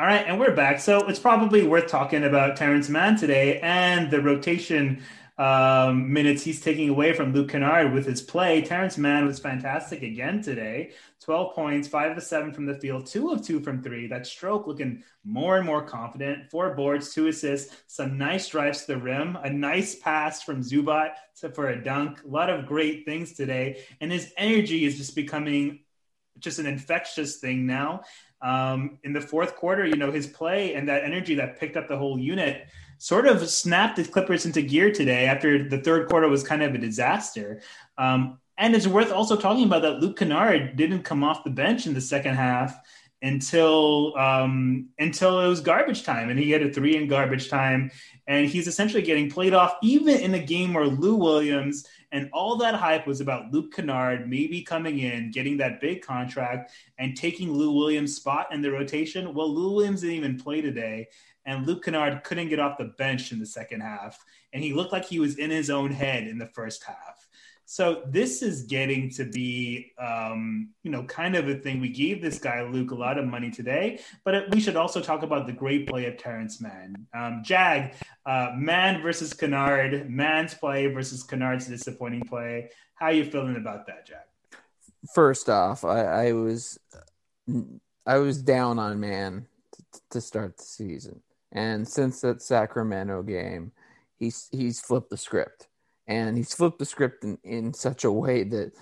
[0.00, 0.80] All right, and we're back.
[0.80, 5.02] So it's probably worth talking about Terance Mann today and the rotation
[5.36, 8.62] um, minutes he's taking away from Luke Kennard with his play.
[8.62, 10.92] Terance Mann was fantastic again today.
[11.20, 14.06] 12 points, 5 of 7 from the field, 2 of 2 from 3.
[14.06, 16.50] That stroke looking more and more confident.
[16.50, 21.10] Four boards, two assists, some nice drives to the rim, a nice pass from Zubac
[21.40, 22.22] to, for a dunk.
[22.24, 23.82] A lot of great things today.
[24.00, 25.80] And his energy is just becoming
[26.38, 28.00] just an infectious thing now.
[28.42, 31.88] Um, in the fourth quarter, you know, his play and that energy that picked up
[31.88, 32.66] the whole unit
[32.98, 36.74] sort of snapped the Clippers into gear today after the third quarter was kind of
[36.74, 37.60] a disaster.
[37.98, 41.86] Um, and it's worth also talking about that Luke Kennard didn't come off the bench
[41.86, 42.78] in the second half
[43.22, 47.90] until um, until it was garbage time, and he had a three in garbage time,
[48.30, 52.54] and he's essentially getting played off even in a game where Lou Williams and all
[52.56, 57.52] that hype was about Luke Kennard maybe coming in, getting that big contract, and taking
[57.52, 59.34] Lou Williams' spot in the rotation.
[59.34, 61.08] Well, Lou Williams didn't even play today,
[61.44, 64.92] and Luke Kennard couldn't get off the bench in the second half, and he looked
[64.92, 67.19] like he was in his own head in the first half.
[67.70, 71.80] So this is getting to be, um, you know, kind of a thing.
[71.80, 75.22] We gave this guy Luke a lot of money today, but we should also talk
[75.22, 77.06] about the great play of Terance Mann.
[77.14, 77.94] Um, Jag,
[78.26, 82.70] uh, Mann versus Kennard, Mann's play versus Kennard's disappointing play.
[82.96, 84.18] How are you feeling about that, Jag?
[85.14, 86.76] First off, I, I was
[88.04, 91.20] I was down on Mann t- to start the season,
[91.52, 93.70] and since that Sacramento game,
[94.18, 95.68] he's he's flipped the script
[96.10, 98.72] and he's flipped the script in, in such a way that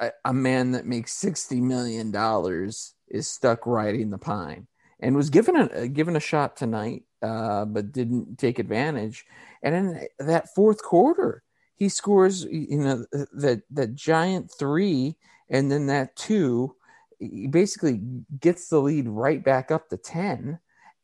[0.00, 4.66] a, a man that makes sixty million dollars is stuck riding the pine,
[4.98, 9.26] and was given a given a shot tonight, uh, but didn't take advantage.
[9.62, 11.42] And in that fourth quarter,
[11.76, 15.16] he scores you know that that giant three,
[15.50, 16.74] and then that two.
[17.18, 18.00] He basically
[18.40, 20.58] gets the lead right back up to ten,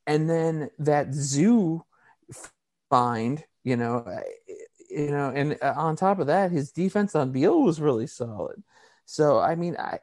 [0.06, 1.84] and then that zoo
[2.88, 4.06] find you know
[4.96, 8.62] you know, and uh, on top of that, his defense on Beal was really solid.
[9.04, 9.98] So I mean, I,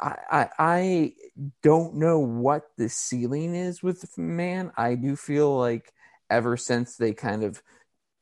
[0.00, 1.12] I, I
[1.62, 4.72] don't know what the ceiling is with Mann.
[4.76, 5.92] I do feel like
[6.28, 7.62] ever since they kind of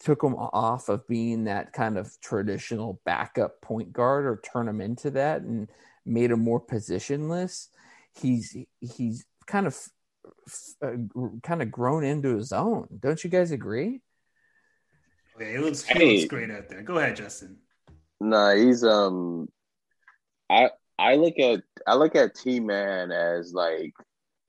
[0.00, 4.80] took him off of being that kind of traditional backup point guard or turn him
[4.80, 5.68] into that and
[6.06, 7.68] made him more positionless,
[8.14, 9.76] he's he's kind of
[10.82, 10.92] uh,
[11.42, 12.88] kind of grown into his own.
[13.00, 14.00] Don't you guys agree?
[15.36, 16.82] Okay, it looks, he hey, looks great out there.
[16.82, 17.56] Go ahead, Justin.
[18.20, 19.48] Nah, he's um,
[20.48, 23.94] I I look at I look at T Man as like,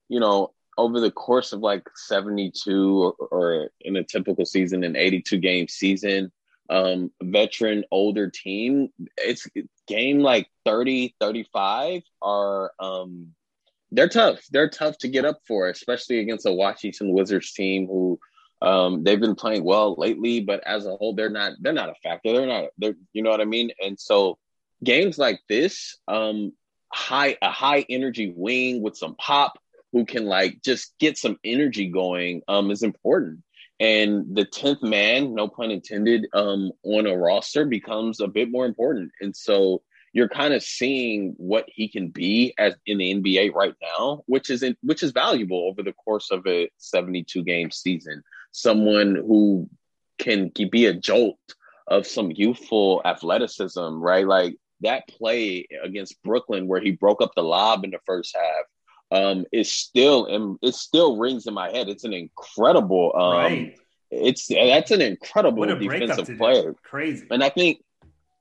[0.09, 4.83] you know, over the course of like seventy two or, or in a typical season,
[4.83, 6.31] an eighty two game season,
[6.69, 9.47] um, veteran older team, it's
[9.87, 13.27] game like 30, 35 are um,
[13.91, 14.43] they're tough.
[14.51, 18.19] They're tough to get up for, especially against a Washington Wizards team who
[18.61, 21.95] um, they've been playing well lately, but as a whole, they're not they're not a
[22.03, 22.33] factor.
[22.33, 23.71] They're not they're you know what I mean.
[23.83, 24.37] And so
[24.83, 26.53] games like this, um,
[26.91, 29.59] high a high energy wing with some pop
[29.91, 33.41] who can like just get some energy going um, is important.
[33.79, 38.65] And the tenth man, no pun intended, um, on a roster becomes a bit more
[38.65, 39.11] important.
[39.19, 39.81] And so
[40.13, 44.49] you're kind of seeing what he can be as in the NBA right now, which
[44.49, 48.23] is in, which is valuable over the course of a 72 game season
[48.55, 49.69] someone who
[50.17, 51.37] can be a jolt
[51.87, 54.25] of some youthful athleticism, right?
[54.25, 58.65] Like that play against Brooklyn where he broke up the lob in the first half
[59.11, 61.89] um, is still and it still rings in my head.
[61.89, 63.75] It's an incredible um, right.
[64.09, 66.75] it's that's an incredible defensive player.
[66.83, 67.25] Crazy.
[67.29, 67.83] And I think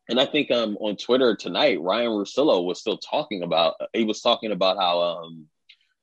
[0.09, 4.21] and I think um on Twitter tonight, Ryan Russillo was still talking about he was
[4.21, 5.49] talking about how um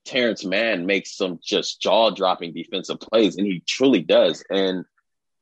[0.06, 4.44] Terance Mann makes some just jaw dropping defensive plays, and he truly does.
[4.50, 4.86] And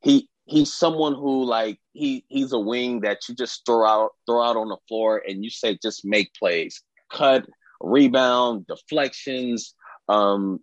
[0.01, 4.43] he he's someone who like he he's a wing that you just throw out throw
[4.43, 7.45] out on the floor and you say just make plays, cut,
[7.81, 9.75] rebound, deflections,
[10.09, 10.59] um,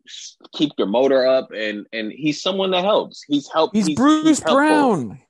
[0.52, 3.22] keep your motor up, and and he's someone that helps.
[3.26, 3.76] He's helped.
[3.76, 5.20] He's, he's Bruce he's Brown.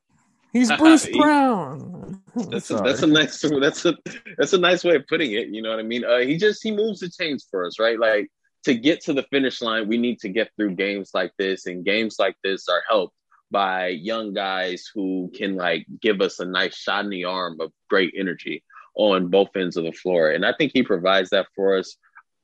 [0.52, 2.22] He's Bruce Brown.
[2.34, 3.94] That's a, that's a nice that's a
[4.38, 5.48] that's a nice way of putting it.
[5.48, 6.04] You know what I mean?
[6.04, 8.00] Uh, he just he moves the chains for us, right?
[8.00, 8.30] Like
[8.66, 11.84] to get to the finish line, we need to get through games like this, and
[11.84, 13.14] games like this are helped
[13.52, 17.70] by young guys who can like give us a nice shot in the arm of
[17.88, 18.64] great energy
[18.96, 20.30] on both ends of the floor.
[20.30, 21.96] And I think he provides that for us.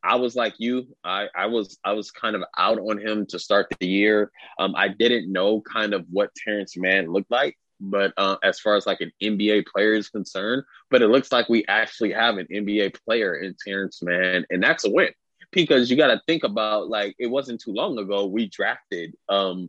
[0.04, 0.94] I was like you.
[1.02, 4.30] I, I was I was kind of out on him to start the year.
[4.61, 8.76] Um, I didn't know kind of what Terance Mann looked like, but uh, as far
[8.76, 12.46] as like an NBA player is concerned, but it looks like we actually have an
[12.48, 15.11] NBA player in Terance Mann, and that's a win
[15.52, 19.68] because you got to think about like it wasn't too long ago we drafted um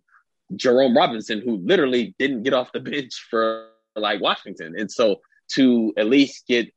[0.56, 4.76] Jerome Robinson, who literally didn't get off the bench for like Washington.
[4.78, 5.22] And so
[5.54, 6.68] to at least get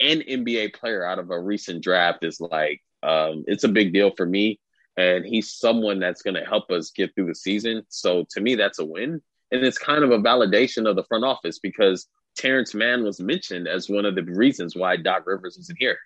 [0.00, 4.12] an NBA player out of a recent draft is like um, it's a big deal
[4.16, 4.60] for me.
[4.96, 7.82] And he's someone that's going to help us get through the season.
[7.88, 9.20] So to me, that's a win.
[9.50, 12.06] And it's kind of a validation of the front office because
[12.36, 15.98] Terance Mann was mentioned as one of the reasons why Doc Rivers isn't here.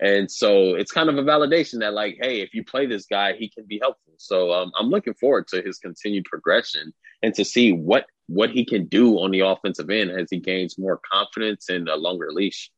[0.00, 3.32] And so it's kind of a validation that, like, hey, if you play this guy,
[3.34, 4.12] he can be helpful.
[4.18, 6.92] So um, I'm looking forward to his continued progression
[7.22, 10.78] and to see what what he can do on the offensive end as he gains
[10.78, 12.70] more confidence and a longer leash.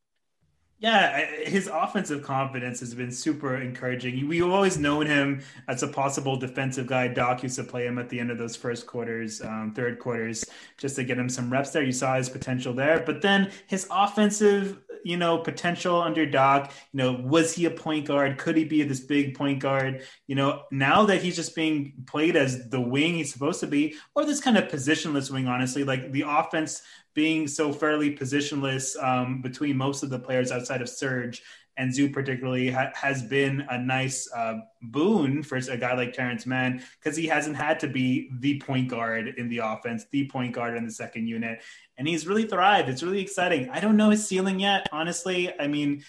[0.81, 4.29] Yeah, his offensive confidence has been super encouraging.
[4.29, 7.09] We've always known him as a possible defensive guy.
[7.09, 10.45] Doc used to play him at the end of those first quarters, um, third quarters,
[10.77, 11.83] just to get him some reps there.
[11.83, 13.03] You saw his potential there.
[13.05, 16.71] But then his offensive you know, potential under Doc.
[16.91, 18.37] You know, was he a point guard?
[18.37, 20.03] Could he be this big point guard?
[20.27, 23.95] You know, now that he's just being played as the wing he's supposed to be,
[24.15, 26.81] or this kind of positionless wing, honestly, like the offense
[27.13, 31.41] being so fairly positionless um, between most of the players outside of Serge
[31.79, 36.45] and Zoo particularly ha- has been a nice uh, boon for a guy like Terance
[36.45, 40.53] Mann because he hasn't had to be the point guard in the offense, the point
[40.53, 41.61] guard in the second unit,
[41.97, 42.89] and he's really thrived.
[42.89, 43.69] It's really exciting.
[43.69, 45.57] I don't know his ceiling yet, honestly.
[45.57, 46.03] I mean,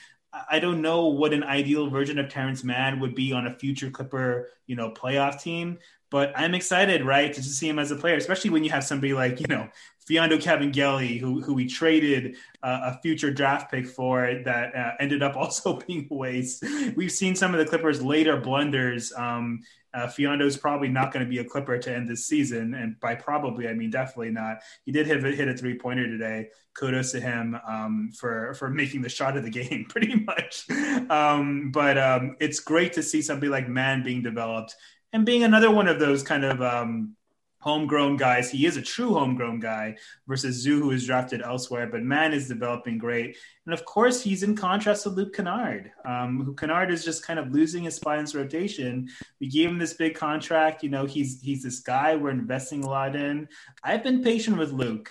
[0.50, 3.90] I don't know what an ideal version of Terance Mann would be on a future
[3.90, 5.78] Clipper, you know, playoff team.
[6.10, 9.12] But I'm excited, right, to see him as a player, especially when you have somebody
[9.12, 9.68] like, you know,
[10.10, 15.22] Mfiondu Kabengele, who who we traded uh, a future draft pick for that uh, ended
[15.22, 16.64] up also being a waste.
[16.96, 19.12] We've seen some of the Clippers' later blunders.
[19.16, 19.60] Um,
[19.92, 22.98] uh, Mfiondu is probably not going to be a Clipper to end this season, and
[23.00, 24.58] by probably I mean definitely not.
[24.84, 26.48] He did hit, hit a three pointer today.
[26.74, 30.68] Kudos to him um, for for making the shot of the game, pretty much.
[31.10, 34.74] Um, but um, it's great to see somebody like Mann being developed
[35.12, 37.16] and being another one of those kind of um,
[37.60, 38.50] homegrown guys.
[38.50, 39.96] He is a true homegrown guy
[40.26, 41.86] versus Zoo, who is drafted elsewhere.
[41.86, 43.36] But man is developing great,
[43.66, 47.38] and of course, he's in contrast to Luke Kennard, um, who Kennard is just kind
[47.38, 49.08] of losing his spot in his rotation.
[49.40, 50.82] We gave him this big contract.
[50.82, 53.48] You know, he's he's this guy we're investing a lot in.
[53.84, 55.10] I've been patient with Luke,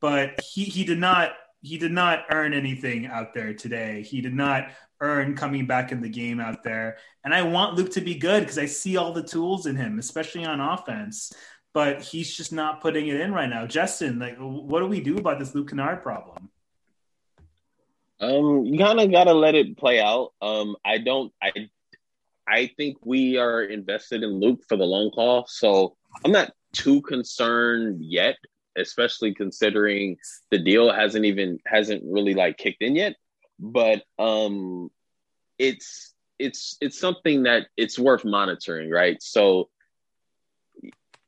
[0.00, 4.02] but he he did not he did not earn anything out there today.
[4.02, 4.70] He did not
[5.00, 6.98] earn coming back in the game out there.
[7.24, 9.98] And I want Luke to be good because I see all the tools in him,
[9.98, 11.32] especially on offense
[11.72, 13.66] but he's just not putting it in right now.
[13.66, 16.48] Justin, like, what do we do about this Luke Kennard problem?
[18.20, 20.32] Um, you kind of got to let it play out.
[20.42, 21.52] Um, I don't, I,
[22.48, 27.00] I think we are invested in Luke for the long haul, so I'm not too
[27.02, 28.36] concerned yet,
[28.76, 30.16] especially considering
[30.50, 33.14] the deal hasn't even hasn't really like kicked in yet.
[33.60, 34.90] But um,
[35.58, 39.22] it's it's it's something that it's worth monitoring, right?
[39.22, 39.68] So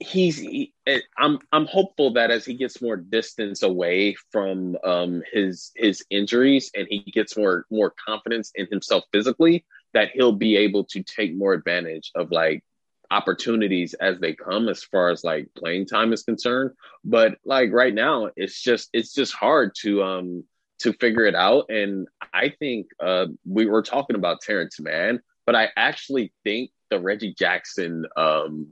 [0.00, 5.22] he's he, eh, I'm I'm hopeful that as he gets more distance away from um,
[5.32, 10.56] his his injuries and he gets more more confidence in himself physically, that he'll be
[10.56, 12.64] able to take more advantage of like
[13.10, 16.70] opportunities as they come as far as like playing time is concerned.
[17.04, 20.44] But like right now, it's just it's just hard to um
[20.80, 21.66] to figure it out.
[21.68, 25.20] And I think uh we were talking about Terance Mann
[25.50, 28.68] but I actually think the Reggie Jackson um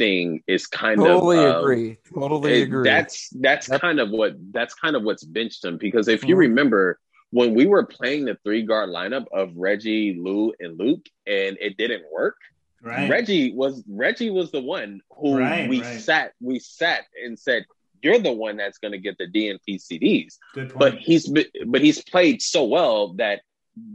[0.00, 1.98] thing is kind totally of um, agree.
[2.14, 2.84] Totally it, agree.
[2.84, 3.82] That's that's yep.
[3.82, 6.40] kind of what that's kind of what's benched him because if you mm-hmm.
[6.40, 6.98] remember
[7.32, 11.76] when we were playing the three guard lineup of Reggie, Lou, and Luke, and it
[11.76, 12.36] didn't work.
[12.82, 13.10] Right.
[13.10, 16.00] Reggie was Reggie was the one who right, we right.
[16.00, 17.66] sat we sat and said
[18.02, 20.38] you're the one that's going to get the DNP CDs.
[20.76, 21.30] But he's
[21.66, 23.42] but he's played so well that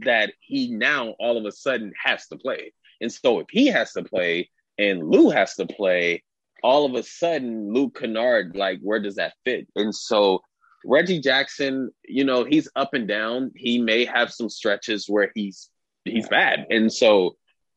[0.04, 2.72] that he now all of a sudden has to play.
[3.00, 6.22] And so if he has to play, and Lou has to play,
[6.62, 9.68] all of a sudden Luke Kennard, like where does that fit?
[9.76, 10.40] And so
[10.84, 13.52] Reggie Jackson, you know, he's up and down.
[13.54, 15.68] He may have some stretches where he's
[16.04, 16.66] he's bad.
[16.70, 17.36] And so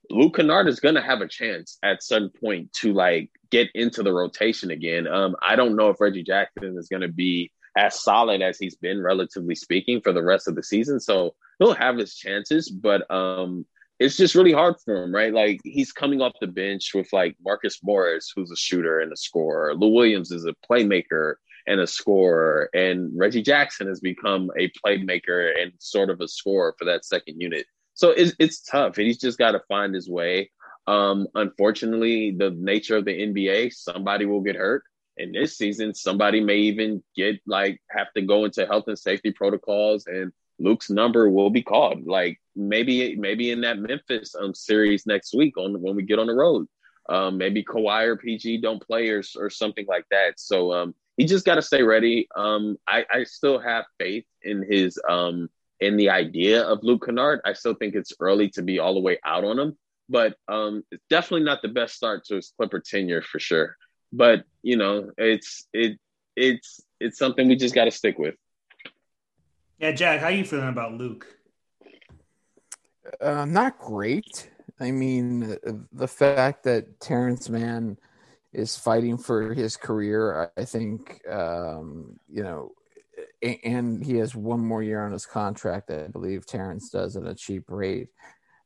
[0.10, 4.14] Luke Kennard is gonna have a chance at some point to like get into the
[4.14, 5.08] rotation again.
[5.08, 9.02] Um, I don't know if Reggie Jackson is gonna be as solid as he's been,
[9.02, 11.00] relatively speaking, for the rest of the season.
[11.00, 13.66] So he'll have his chances, but um,
[14.00, 15.34] it's just really hard for him, right?
[15.34, 19.18] Like he's coming off the bench with like Marcus Morris, who's a shooter and a
[19.18, 19.76] scorer.
[19.76, 21.36] Lou Williams is a playmaker
[21.68, 26.74] and a scorer, and Reggie Jackson has become a playmaker and sort of a scorer
[26.80, 27.66] for that second unit.
[27.94, 30.50] So it's it's tough, and he's just got to find his way.
[30.88, 34.84] Um, unfortunately, the nature of the NBA, somebody will get hurt.
[35.18, 39.32] And this season, somebody may even get like have to go into health and safety
[39.32, 42.06] protocols and Luke's number will be called.
[42.06, 46.28] Like maybe maybe in that Memphis um series next week on when we get on
[46.28, 46.68] the road.
[47.10, 50.40] Um, maybe Kawhi or PG don't play or, or something like that.
[50.40, 52.28] So um, he just got to stay ready.
[52.36, 55.50] Um, I, I still have faith in his um,
[55.80, 57.42] in the idea of Luke Kennard.
[57.46, 60.84] I still think it's early to be all the way out on him, but um,
[60.92, 63.76] it's definitely not the best start to his Clipper tenure for sure.
[64.14, 66.00] But you know, it's it
[66.36, 68.36] it's it's something we just got to stick with.
[69.80, 71.26] Yeah, Jack, how are you feeling about Luke?
[73.22, 74.50] Uh, not great.
[74.78, 75.58] I mean,
[75.94, 77.98] the fact that Terance Mann
[78.52, 82.74] is fighting for his career, I think, um, you know,
[83.42, 85.92] and he has one more year on his contract.
[85.92, 88.10] I believe Terance does at a cheap rate.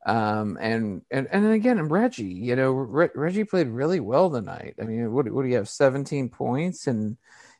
[0.07, 4.76] Um, and and and again, Reggie, you know, Re- Reggie played really well tonight.
[4.82, 5.70] I mean, what what do you have?
[5.70, 7.18] Seventeen points and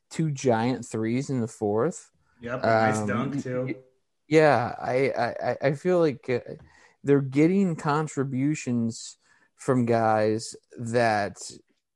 [0.10, 2.10] two giant threes in the fourth.
[2.44, 3.76] Yep, nice um, dunk too.
[4.28, 6.39] Yeah, I I I feel like uh,
[7.04, 9.18] they're getting contributions
[9.56, 11.38] from guys that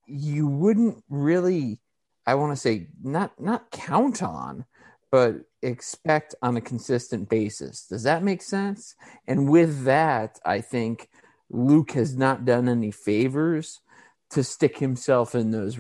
[0.06, 1.82] you wouldn't really
[2.26, 4.64] I want to say not not count on,
[5.12, 7.86] but expect on a consistent basis.
[7.86, 8.96] Does that make sense?
[9.28, 11.10] And with that, I think
[11.50, 13.82] Luke has not done any favors
[14.30, 15.78] to stick himself in those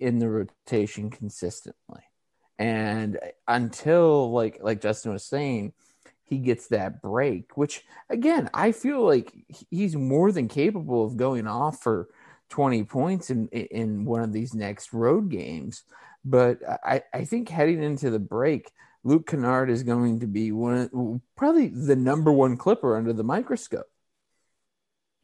[0.00, 2.04] in the rotation consistently.
[2.58, 5.72] And until like like Justin was saying,
[6.24, 9.32] he gets that break, which again, I feel like
[9.70, 12.08] he's more than capable of going off for
[12.50, 15.82] 20 points in in one of these next road games.
[16.24, 18.70] But I, I think heading into the break,
[19.04, 23.24] Luke Kennard is going to be one of, probably the number one clipper under the
[23.24, 23.88] microscope.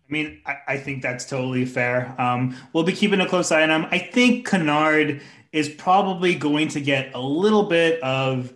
[0.08, 2.14] I mean, I, I think that's totally fair.
[2.18, 3.86] Um, we'll be keeping a close eye on him.
[3.90, 5.20] I think Kennard
[5.52, 8.52] is probably going to get a little bit of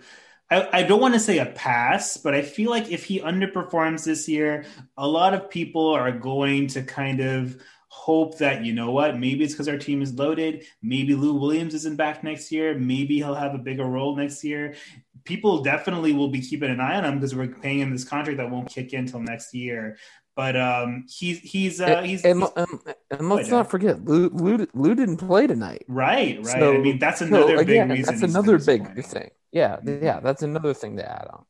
[0.50, 4.28] I, don't want to say a pass, but I feel like if he underperforms this
[4.28, 4.66] year,
[4.98, 7.56] a lot of people are going to kind of
[7.92, 11.74] hope that you know what maybe it's because our team is loaded maybe lou williams
[11.74, 14.74] isn't back next year maybe he'll have a bigger role next year.
[15.24, 18.38] People definitely will be keeping an eye on him because we're paying him this contract
[18.38, 19.98] that won't kick in until next year
[20.34, 22.80] but um, he's he's uh, he's and, and,
[23.10, 25.84] and let's not forget Lou, Lou, Lou didn't play tonight.
[25.88, 26.46] Right, right.
[26.46, 28.18] So, I mean, that's another so, again, big reason.
[28.18, 29.30] That's another big thing.
[29.50, 31.44] Yeah, yeah, that's another thing to add on.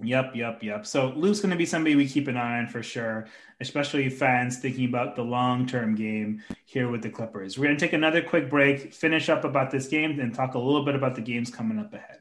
[0.00, 0.86] Yep, yep, yep.
[0.86, 3.26] So Lou's going to be somebody we keep an eye on for sure,
[3.60, 7.58] especially fans thinking about the long term game here with the Clippers.
[7.58, 10.58] We're going to take another quick break, finish up about this game, and talk a
[10.58, 12.20] little bit about the games coming up ahead.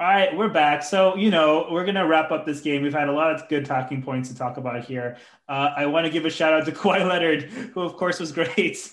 [0.00, 0.84] All right, we're back.
[0.84, 2.82] So, you know, we're going to wrap up this game.
[2.82, 5.16] We've had a lot of good talking points to talk about here.
[5.48, 7.42] Uh, I want to give a shout out to Kawhi Leonard,
[7.74, 8.88] who, of course, was great.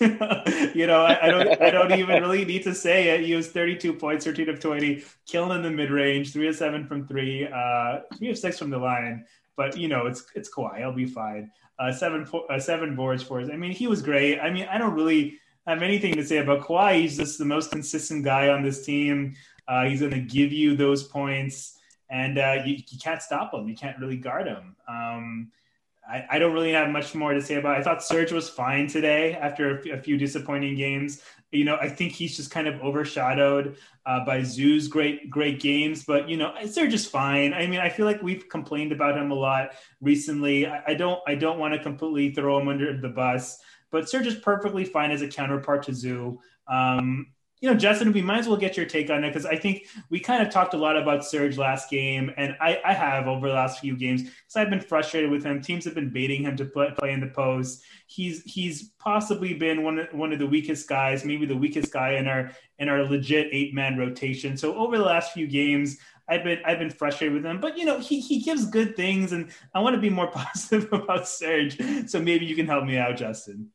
[0.74, 3.24] you know, I, I, don't, I don't even really need to say it.
[3.24, 6.88] He was 32 points, 13 of 20, killing in the mid range, three of seven
[6.88, 9.24] from three, uh, three of six from the line.
[9.56, 10.78] But you know, it's it's Kawhi.
[10.78, 11.52] He'll be fine.
[11.78, 13.48] Uh, seven uh, seven boards for us.
[13.52, 14.40] I mean, he was great.
[14.40, 15.38] I mean, I don't really
[15.68, 17.00] have anything to say about Kawhi.
[17.00, 19.36] He's just the most consistent guy on this team.
[19.68, 23.68] Uh, he's going to give you those points, and uh, you, you, can't stop him.
[23.68, 24.76] You can't really guard him.
[24.88, 25.50] Um,
[26.08, 27.76] I, I, don't really have much more to say about.
[27.76, 27.80] It.
[27.80, 31.22] I thought Serge was fine today after a, few disappointing games.
[31.50, 36.04] You know, I think he's just kind of overshadowed uh, by Zoo's great great games.
[36.04, 37.52] But you know, Serge is fine.
[37.52, 40.66] I mean, I feel like we've complained about him a lot recently.
[40.66, 43.58] I, I don't I don't want to completely throw him under the bus.
[43.90, 46.40] But Serge is perfectly fine as a counterpart to Zoo.
[46.68, 47.28] Um,
[47.60, 49.86] you know, Justin, we might as well get your take on it because I think
[50.10, 53.48] we kind of talked a lot about Serge last game, and I, I have over
[53.48, 55.62] the last few games because I've been frustrated with him.
[55.62, 57.82] Teams have been baiting him to play, play in the post.
[58.06, 62.12] He's he's possibly been one of, one of the weakest guys, maybe the weakest guy
[62.12, 64.56] in our in our legit eight man rotation.
[64.56, 65.96] So over the last few games,
[66.28, 69.32] I've been I've been frustrated with him, but you know he he gives good things,
[69.32, 71.78] and I want to be more positive about Serge.
[72.06, 73.70] So maybe you can help me out, Justin.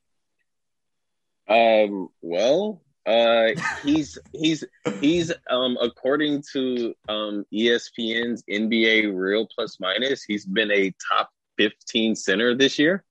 [1.48, 2.10] Um.
[2.22, 3.50] Well, uh,
[3.84, 4.64] he's he's
[5.00, 12.16] he's um according to um ESPN's NBA Real Plus Minus, he's been a top 15
[12.16, 13.04] center this year.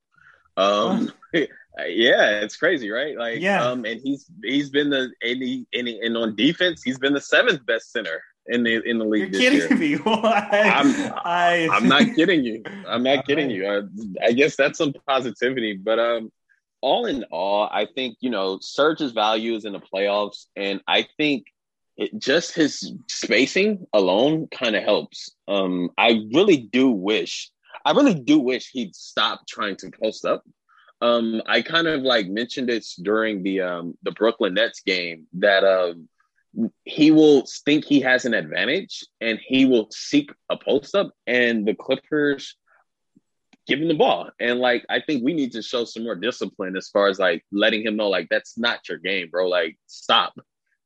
[0.57, 3.17] Um, yeah, it's crazy, right?
[3.17, 3.65] Like, yeah.
[3.65, 7.15] Um, and he's he's been the and, he, and, he, and on defense, he's been
[7.15, 9.33] the seventh best center in the in the league.
[9.33, 9.79] You're kidding year.
[9.79, 9.95] me?
[10.03, 10.49] Why?
[10.53, 11.69] I'm, I...
[11.73, 12.63] I'm not kidding you.
[12.87, 13.67] I'm not kidding you.
[13.67, 16.33] I, I guess that's some positivity, but um,
[16.81, 20.47] all in all, I think, you know, Serge's value is in the playoffs.
[20.57, 21.47] And I think
[21.97, 25.31] it, just his spacing alone kind of helps.
[25.49, 27.51] Um, I really do wish,
[27.85, 30.45] I really do wish he'd stop trying to post up.
[31.03, 35.65] Um, I kind of like mentioned this during the um, the Brooklyn Nets game that
[35.65, 36.09] um,
[36.85, 41.67] he will think he has an advantage and he will seek a post up, and
[41.67, 42.55] the Clippers
[43.67, 44.31] give him the ball.
[44.41, 47.45] And like I think we need to show some more discipline as far as like
[47.53, 49.49] letting him know like that's not your game, bro.
[49.49, 50.39] Like stop.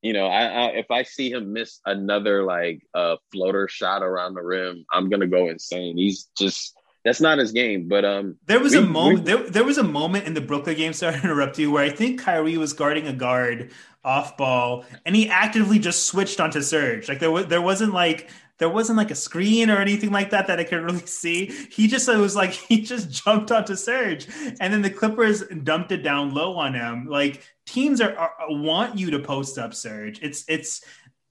[0.03, 4.35] You know, I, I if I see him miss another like uh floater shot around
[4.35, 5.97] the rim, I'm gonna go insane.
[5.97, 7.87] He's just that's not his game.
[7.87, 9.27] But um, there was we, a moment.
[9.27, 10.93] There, there was a moment in the Brooklyn game.
[10.95, 11.71] Sorry to interrupt you.
[11.71, 13.71] Where I think Kyrie was guarding a guard
[14.05, 17.09] off ball, and he actively just switched onto Serge.
[17.09, 20.47] Like there was, there wasn't like there wasn't like a screen or anything like that
[20.47, 21.47] that I could really see.
[21.71, 24.29] He just it was like he just jumped onto Serge,
[24.61, 27.07] and then the Clippers dumped it down low on him.
[27.09, 30.21] Like teams are, are want you to post up Serge.
[30.23, 30.83] It's it's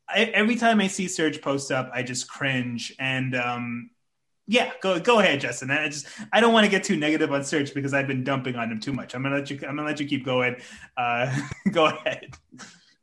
[0.10, 2.94] I, every time I see Serge post up, I just cringe.
[3.00, 3.90] And um,
[4.48, 5.72] yeah, go go ahead, Justin.
[5.72, 8.56] I just I don't want to get too negative on Serge because I've been dumping
[8.56, 9.16] on him too much.
[9.16, 10.58] I'm gonna let you I'm gonna let you keep going.
[10.98, 11.36] Uh,
[11.72, 12.36] go ahead.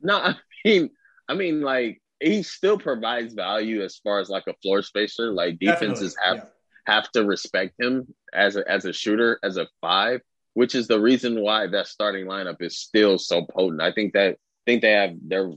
[0.01, 0.91] No, I mean
[1.27, 5.31] I mean like he still provides value as far as like a floor spacer.
[5.31, 6.49] Like defenses Definitely, have
[6.87, 6.93] yeah.
[6.93, 10.21] have to respect him as a as a shooter, as a five,
[10.53, 13.81] which is the reason why that starting lineup is still so potent.
[13.81, 15.51] I think that think they have their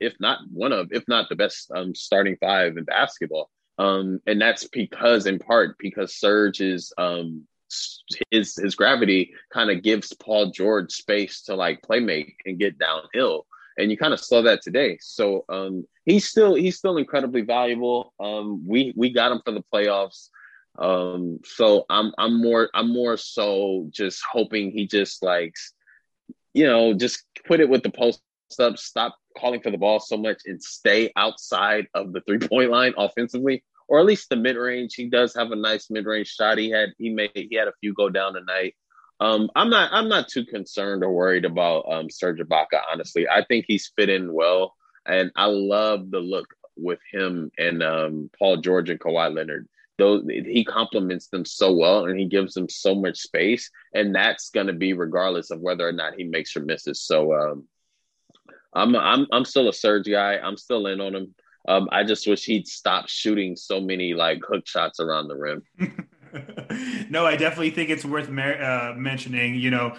[0.00, 3.50] if not one of, if not the best um, starting five in basketball.
[3.78, 7.46] Um, and that's because in part because Serge is um,
[8.30, 12.78] his his gravity kind of gives Paul George space to like play make and get
[12.78, 13.46] downhill.
[13.76, 14.98] And you kind of saw that today.
[15.00, 18.12] So um, he's still he's still incredibly valuable.
[18.20, 20.28] Um, we we got him for the playoffs.
[20.78, 25.54] Um, so I'm I'm more I'm more so just hoping he just like
[26.52, 28.20] you know just put it with the post
[28.58, 32.70] up, stop calling for the ball so much and stay outside of the three point
[32.70, 34.94] line offensively, or at least the mid range.
[34.94, 36.58] He does have a nice mid range shot.
[36.58, 38.74] He had he made he had a few go down tonight.
[39.20, 42.80] Um, I'm not I'm not too concerned or worried about um, Serge Ibaka.
[42.92, 44.74] Honestly, I think he's fit in well,
[45.06, 49.68] and I love the look with him and um, Paul George and Kawhi Leonard.
[49.96, 54.50] Those he complements them so well, and he gives them so much space, and that's
[54.50, 57.00] going to be regardless of whether or not he makes or misses.
[57.00, 57.68] So um,
[58.72, 60.38] I'm I'm I'm still a Serge guy.
[60.38, 61.34] I'm still in on him.
[61.68, 65.62] Um, I just wish he'd stop shooting so many like hook shots around the rim.
[67.10, 69.54] no, I definitely think it's worth uh, mentioning.
[69.54, 69.96] You know,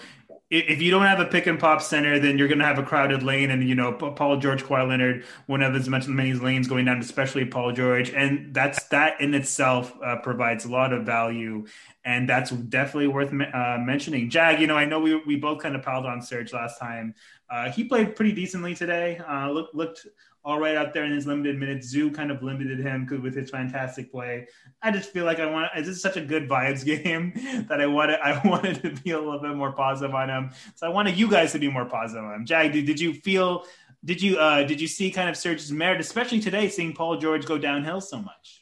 [0.51, 2.83] if you don't have a pick and pop center, then you're going to have a
[2.83, 3.49] crowded lane.
[3.49, 6.99] And, you know, Paul George, Kawhi Leonard, one of as much many lanes going down,
[6.99, 8.11] especially Paul George.
[8.11, 11.65] And that's that in itself uh, provides a lot of value.
[12.03, 14.29] And that's definitely worth uh, mentioning.
[14.29, 17.15] Jag, you know, I know we, we both kind of piled on Serge last time.
[17.49, 19.17] Uh, he played pretty decently today.
[19.27, 20.05] Uh, look, looked
[20.45, 21.87] all right out there in his limited minutes.
[21.87, 24.47] Zoo kind of limited him with his fantastic play.
[24.81, 27.33] I just feel like I want this is such a good vibes game
[27.67, 30.51] that I wanted I wanted to be a little bit more positive on him.
[30.75, 32.45] So I wanted you guys to be more positive on him.
[32.45, 33.65] Jag, did, did you feel
[34.05, 37.45] did you uh, did you see kind of Serge's merit, especially today, seeing Paul George
[37.45, 38.61] go downhill so much?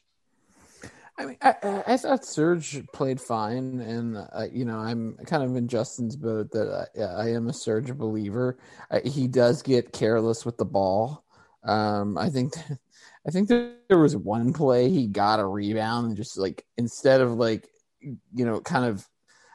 [1.15, 5.55] I mean, I, I thought Serge played fine, and uh, you know, I'm kind of
[5.55, 8.57] in Justin's boat that I, I am a Serge believer.
[8.89, 11.22] Uh, he does get careless with the ball.
[11.63, 12.53] Um, I think,
[13.27, 17.33] I think there was one play he got a rebound and just like instead of
[17.33, 17.67] like,
[18.01, 19.07] you know, kind of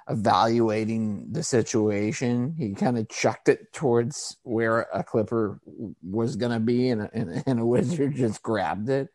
[0.09, 5.61] evaluating the situation, he kind of chucked it towards where a Clipper
[6.03, 9.09] was going to be, and, and, and a Wizard just grabbed it,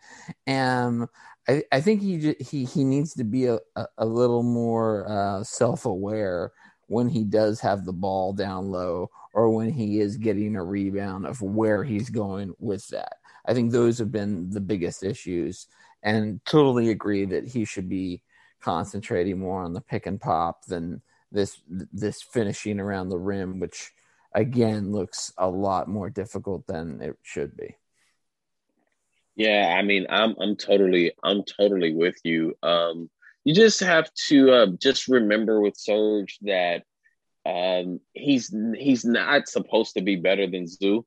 [0.46, 1.08] and
[1.48, 3.60] I, I think he he he needs to be a,
[3.98, 6.52] a, little more uh, self aware
[6.94, 11.26] when he does have the ball down low or when he is getting a rebound
[11.26, 13.18] of where he's going with that.
[13.46, 15.68] I think those have been the biggest issues,
[16.04, 18.22] and totally agree that he should be
[18.62, 23.92] concentrating more on the pick and pop than this this finishing around the rim, which
[24.34, 27.76] again looks a lot more difficult than it should be.
[29.36, 32.56] Yeah, I mean, I'm I'm totally I'm totally with you.
[32.62, 33.10] Um,
[33.44, 36.84] you just have to uh, just remember with Serge that
[37.46, 41.06] um, he's he's not supposed to be better than Zoo.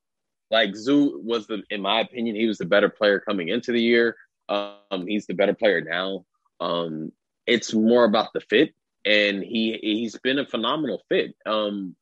[0.51, 3.81] Like Zoo was the, in my opinion, he was the better player coming into the
[3.81, 4.17] year.
[4.49, 6.25] Um, he's the better player now.
[6.61, 7.11] Um,
[7.47, 8.75] it's more about the fit,
[9.05, 11.35] and he he's been a phenomenal fit.
[11.47, 11.97] Um,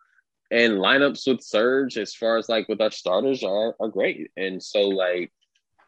[0.51, 4.31] and lineups with Serge, as far as like with our starters, are are great.
[4.37, 5.33] And so like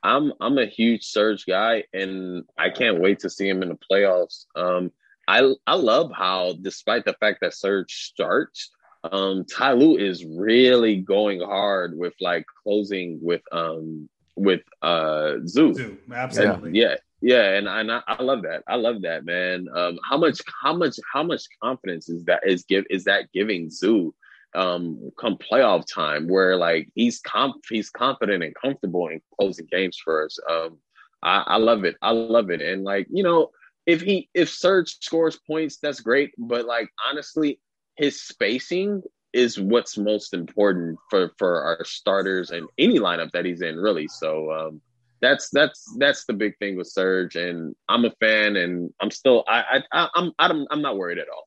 [0.07, 3.79] I'm I'm a huge Serge guy, and I can't wait to see him in the
[3.91, 4.47] playoffs.
[4.55, 4.93] Um,
[5.27, 8.71] I I love how, despite the fact that Serge starts,
[9.03, 15.75] um, Ty Lue is really going hard with like closing with um with uh Zoo.
[15.75, 16.69] Zoo, absolutely.
[16.69, 18.63] And, yeah, yeah, and, and I, I love that.
[18.69, 19.67] I love that, man.
[19.75, 23.71] Um, how much how much how much confidence is that is give is that giving
[23.71, 24.15] Zoo
[24.57, 29.99] um, come playoff time where like he's comp he's confident and comfortable in closing games
[30.03, 30.39] for us.
[30.51, 30.79] Um,
[31.23, 31.97] I, I love it.
[32.03, 32.63] I love it.
[32.63, 33.51] And like, you know,
[33.87, 36.33] if he if Serge scores points, that's great.
[36.39, 37.61] But like honestly,
[37.97, 39.03] his spacing
[39.33, 44.09] is what's most important for for our starters and any lineup that he's in, really.
[44.09, 44.81] So um,
[45.21, 49.45] that's that's that's the big thing with Serge, and I'm a fan, and I'm still
[49.47, 51.47] I I I'm I'm I'm not worried at all.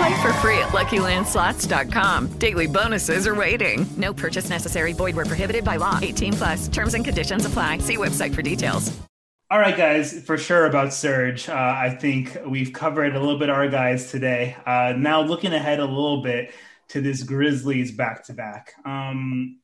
[0.00, 2.28] Play for free at LuckyLandSlots.com.
[2.38, 3.84] Daily bonuses are waiting.
[3.98, 4.94] No purchase necessary.
[4.94, 5.98] Void were prohibited by law.
[6.00, 6.68] 18 plus.
[6.68, 7.78] Terms and conditions apply.
[7.78, 8.98] See website for details.
[9.50, 11.50] All right, guys, for sure about Serge.
[11.50, 14.56] Uh, I think we've covered a little bit our guys today.
[14.64, 16.54] Uh, now looking ahead a little bit
[16.90, 18.72] to this Grizzlies back to back.
[18.86, 19.58] Um,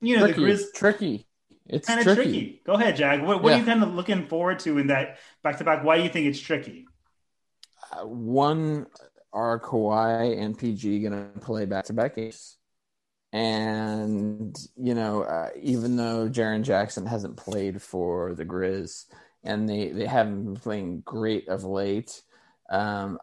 [0.00, 1.26] you know, tricky, the Grizz tricky.
[1.66, 2.22] It's kind of tricky.
[2.22, 2.62] tricky.
[2.66, 3.22] Go ahead, Jag.
[3.22, 3.56] What, what Yeah.
[3.56, 5.84] are you kind of looking forward to in that back to back?
[5.84, 6.86] Why do you think it's tricky?
[7.92, 8.86] Uh, one
[9.36, 12.56] are Kawhi and PG going to play back to back games,
[13.32, 19.04] and you know, uh, even though Jaren Jackson hasn't played for the Grizz,
[19.44, 22.22] and they they haven't been playing great of late,
[22.70, 23.18] um,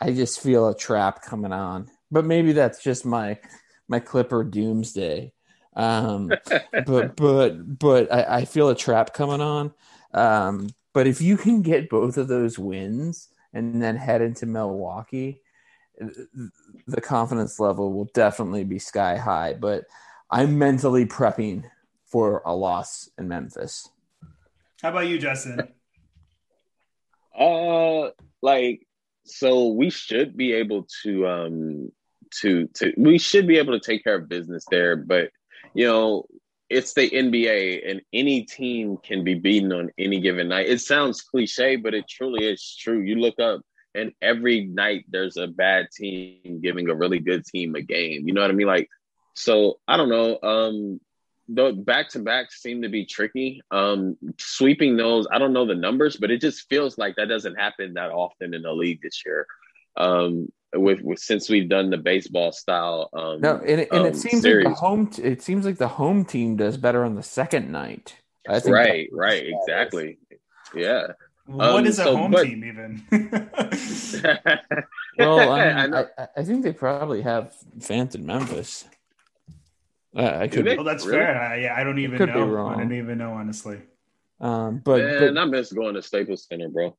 [0.00, 1.90] I just feel a trap coming on.
[2.10, 3.38] But maybe that's just my
[3.86, 5.34] my Clipper doomsday.
[5.76, 6.32] Um,
[6.86, 9.74] but but but I, I feel a trap coming on.
[10.14, 15.42] Um, but if you can get both of those wins and then head into Milwaukee,
[16.86, 19.54] the confidence level will definitely be sky high.
[19.54, 19.84] But
[20.30, 21.64] I'm mentally prepping
[22.06, 23.88] for a loss in Memphis.
[24.82, 25.60] How about you, Justin?
[27.38, 28.10] Uh,
[28.42, 28.84] like
[29.24, 31.92] so we should be able to um
[32.40, 35.30] to to we should be able to take care of business there, but
[35.72, 36.26] you know
[36.70, 40.68] it's the NBA and any team can be beaten on any given night.
[40.68, 43.00] It sounds cliche, but it truly is true.
[43.00, 43.62] You look up
[43.94, 48.28] and every night there's a bad team giving a really good team a game.
[48.28, 48.66] You know what I mean?
[48.66, 48.88] Like,
[49.34, 50.38] so I don't know.
[50.42, 51.00] Um,
[51.48, 53.62] the back to back seem to be tricky.
[53.70, 57.54] Um, sweeping those, I don't know the numbers, but it just feels like that doesn't
[57.54, 59.46] happen that often in the league this year.
[59.96, 63.08] Um, with, with since we've done the baseball style.
[63.12, 64.64] Um, No, and it, and um, it seems series.
[64.66, 65.06] like the home.
[65.08, 68.16] T- it seems like the home team does better on the second night.
[68.48, 70.18] I think right, that- right, exactly.
[70.74, 71.08] Yeah.
[71.46, 73.02] What Um, is a so- home but- team even?
[75.18, 76.06] Well, I I, mean, know.
[76.16, 78.84] I, I think they probably have fans in Memphis.
[80.16, 81.18] Uh, I could, well, that's Really?
[81.18, 81.36] fair.
[81.40, 82.46] I, yeah, I don't even Could be know.
[82.46, 82.74] wrong.
[82.76, 83.78] I don't even know honestly.
[84.40, 86.96] um, but Man, but I miss going to Staples Center, bro.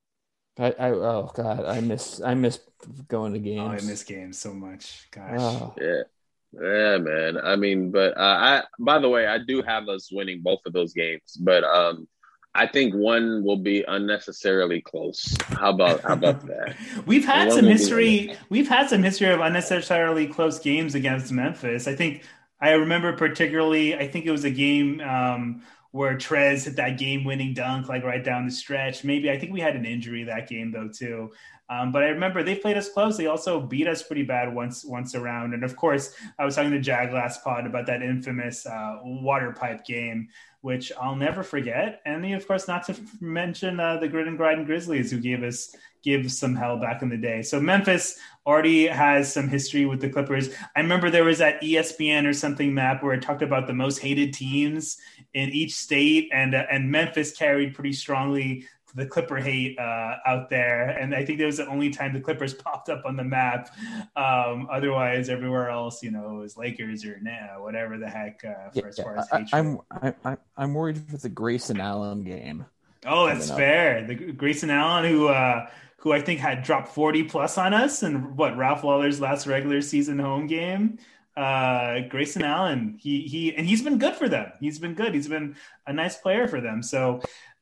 [0.59, 2.59] I, I oh god, I miss I miss
[3.07, 3.61] going to games.
[3.83, 5.07] Oh, I miss games so much.
[5.11, 5.39] Gosh.
[5.39, 5.75] Oh.
[5.79, 6.03] Yeah.
[6.51, 7.37] Yeah, man.
[7.37, 10.73] I mean, but uh, I by the way, I do have us winning both of
[10.73, 12.07] those games, but um
[12.55, 15.35] I think one will be unnecessarily close.
[15.47, 16.75] How about how about that?
[17.05, 18.35] We've had One some history.
[18.49, 21.87] We've had some history of unnecessarily close games against Memphis.
[21.87, 22.23] I think
[22.59, 23.95] I remember particularly.
[23.95, 25.61] I think it was a game um,
[25.91, 29.03] where Trez hit that game-winning dunk, like right down the stretch.
[29.03, 31.31] Maybe I think we had an injury that game though too.
[31.69, 33.15] Um, but I remember they played us close.
[33.15, 35.53] They also beat us pretty bad once once around.
[35.53, 39.51] And of course, I was talking to Jag last pod about that infamous uh, water
[39.51, 40.29] pipe game,
[40.61, 42.01] which I'll never forget.
[42.05, 45.75] And of course, not to mention uh, the Grit and Grind Grizzlies, who gave us
[46.03, 47.41] give some hell back in the day.
[47.41, 50.49] So Memphis already has some history with the Clippers.
[50.75, 53.99] I remember there was that ESPN or something map where it talked about the most
[53.99, 54.97] hated teams
[55.33, 60.49] in each state, and uh, and Memphis carried pretty strongly the Clipper hate uh, out
[60.49, 60.89] there.
[60.89, 63.69] And I think that was the only time the Clippers popped up on the map.
[64.15, 68.69] Um, otherwise, everywhere else, you know, it was Lakers or nah, whatever the heck uh,
[68.71, 69.53] for Yeah, as far as I, hatred.
[69.53, 72.65] I'm I, I, I'm worried for the Grayson Allen game.
[73.05, 74.05] Oh, that's fair.
[74.05, 75.69] The Grayson Allen, who uh,
[75.99, 79.81] who I think had dropped forty plus on us, and what Ralph Lawler's last regular
[79.81, 80.99] season home game.
[81.37, 84.51] Uh, Grayson Allen, he he, and he's been good for them.
[84.59, 85.13] He's been good.
[85.13, 85.55] He's been
[85.87, 86.83] a nice player for them.
[86.83, 87.21] So.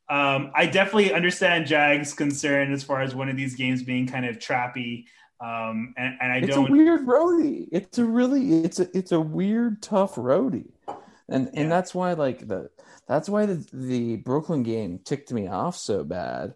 [0.10, 4.26] Um, I definitely understand Jag's concern as far as one of these games being kind
[4.26, 5.04] of trappy,
[5.42, 6.64] um, and, and I It's don't.
[6.64, 7.68] It's a weird roadie.
[7.74, 10.72] It's a really it's a it's a weird tough roadie,
[11.28, 12.70] and and that's why like the
[13.06, 16.54] that's why the the Brooklyn game ticked me off so bad,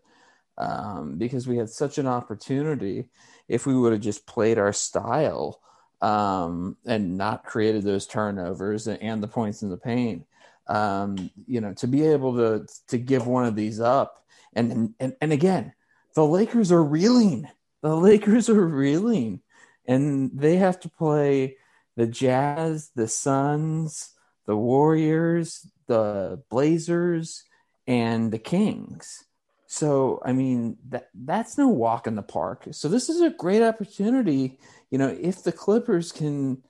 [0.62, 3.10] um, because we had such an opportunity.
[3.48, 5.60] If we would have just played our style,
[6.02, 10.26] um, and not created those turnovers and, and the points in the paint,
[10.68, 15.16] um, you know, to be able to to give one of these up, and and
[15.20, 15.74] and again,
[16.16, 17.48] the Lakers are reeling.
[17.82, 19.42] The Lakers are reeling,
[19.88, 21.58] and they have to play
[21.98, 24.14] the Jazz, the Suns,
[24.46, 27.44] the Warriors, the Blazers,
[27.88, 29.26] and the Kings.
[29.72, 32.68] So I mean that that's no walk in the park.
[32.72, 34.60] So this is a great opportunity.
[34.90, 36.62] You know, if the Clippers can,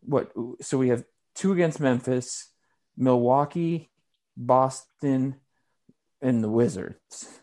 [0.00, 0.32] what?
[0.60, 1.04] So we have
[1.36, 2.50] two against Memphis,
[2.96, 3.88] Milwaukee,
[4.36, 5.36] Boston,
[6.20, 7.38] and the Wizards.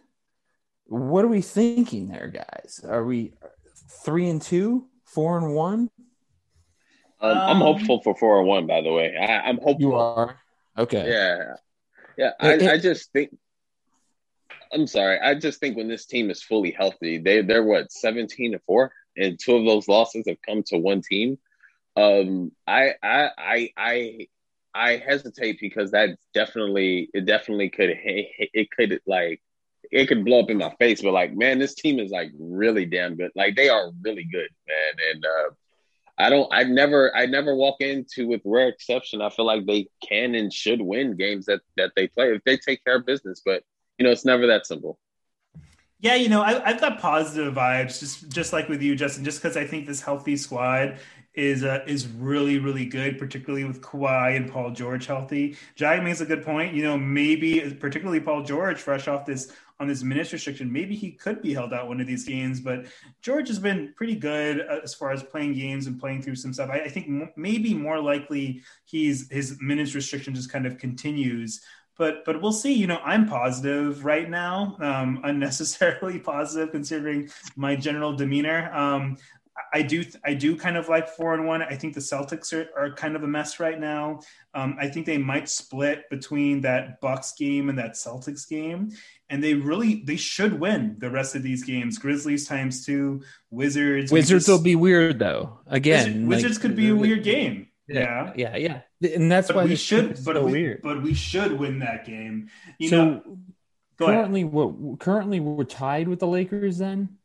[0.88, 2.82] What are we thinking there, guys?
[2.86, 3.32] Are we
[4.04, 5.90] three and two, four and one?
[7.22, 8.68] Um, I'm hopeful for four and one.
[8.68, 9.76] By the way, I, I'm hopeful.
[9.80, 10.38] You are
[10.78, 11.10] okay.
[11.10, 11.54] Yeah,
[12.18, 12.32] yeah.
[12.42, 13.30] I, It- it- I just think.
[14.74, 15.20] I'm sorry.
[15.20, 18.92] I just think when this team is fully healthy, they they're what 17 to four,
[19.16, 21.38] and two of those losses have come to one team.
[21.96, 24.28] Um, I I I I
[24.74, 29.42] I hesitate because that definitely it definitely could it could like
[29.92, 31.02] it could blow up in my face.
[31.02, 33.32] But like, man, this team is like really damn good.
[33.36, 35.14] Like they are really good, man.
[35.14, 35.50] And uh,
[36.18, 36.52] I don't.
[36.52, 37.16] I never.
[37.16, 39.22] I never walk into with rare exception.
[39.22, 42.58] I feel like they can and should win games that that they play if they
[42.58, 43.42] take care of business.
[43.46, 43.64] But
[43.98, 45.00] you know, it's never that simple.
[46.00, 49.24] Yeah, you know, I, I've got positive vibes, just just like with you, Justin.
[49.24, 51.00] Just because I think this healthy squad
[51.34, 55.58] is uh, is really really good, particularly with Kawhi and Paul George healthy.
[55.76, 56.76] Jag makes a good point.
[56.76, 61.12] You know, maybe particularly Paul George, fresh off this on this minutes restriction, maybe he
[61.12, 62.60] could be held out one of these games.
[62.60, 62.88] But
[63.22, 66.54] George has been pretty good uh, as far as playing games and playing through some
[66.54, 66.70] stuff.
[66.72, 71.62] I, I think m- maybe more likely he's his minutes restriction just kind of continues
[71.98, 72.74] but but we'll see.
[72.74, 78.72] You know, I'm positive right now, um, unnecessarily positive considering my general demeanor.
[78.74, 79.18] Um,
[79.74, 81.62] I do I do kind of like four and one.
[81.62, 84.22] I think the Celtics are, are kind of a mess right now.
[84.54, 88.92] Um, I think they might split between that Bucks game and that Celtics game,
[89.30, 91.98] and they really they should win the rest of these games.
[91.98, 94.12] Grizzlies times two, Wizards.
[94.12, 95.60] Wizards just- will be weird though.
[95.68, 97.68] Again, Wizards, like- Wizards could be a weird game.
[97.88, 100.10] Yeah, yeah, yeah, and that's but why we should.
[100.24, 100.82] But so we, weird.
[100.82, 102.50] but we should win that game.
[102.80, 103.38] You so know,
[104.00, 106.78] currently, we're currently we're tied with the Lakers.
[106.78, 107.18] Then,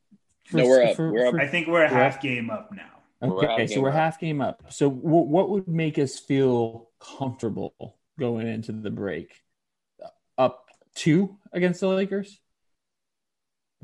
[0.53, 0.99] No, we're up.
[0.99, 1.35] We're up.
[1.35, 2.23] I think we're a we're half up.
[2.23, 2.89] game up now.
[3.21, 3.95] We're Okay, so we're up.
[3.95, 4.65] half game up.
[4.71, 9.33] So w- what would make us feel comfortable going into the break?
[10.37, 12.39] Up two against the Lakers?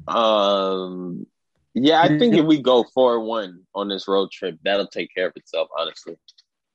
[0.07, 1.26] Um,
[1.74, 5.26] yeah, I think if we go four one on this road trip, that'll take care
[5.28, 5.68] of itself.
[5.78, 6.16] Honestly,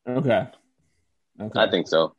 [0.08, 0.48] Okay.
[1.40, 1.60] Okay.
[1.60, 2.16] I think so.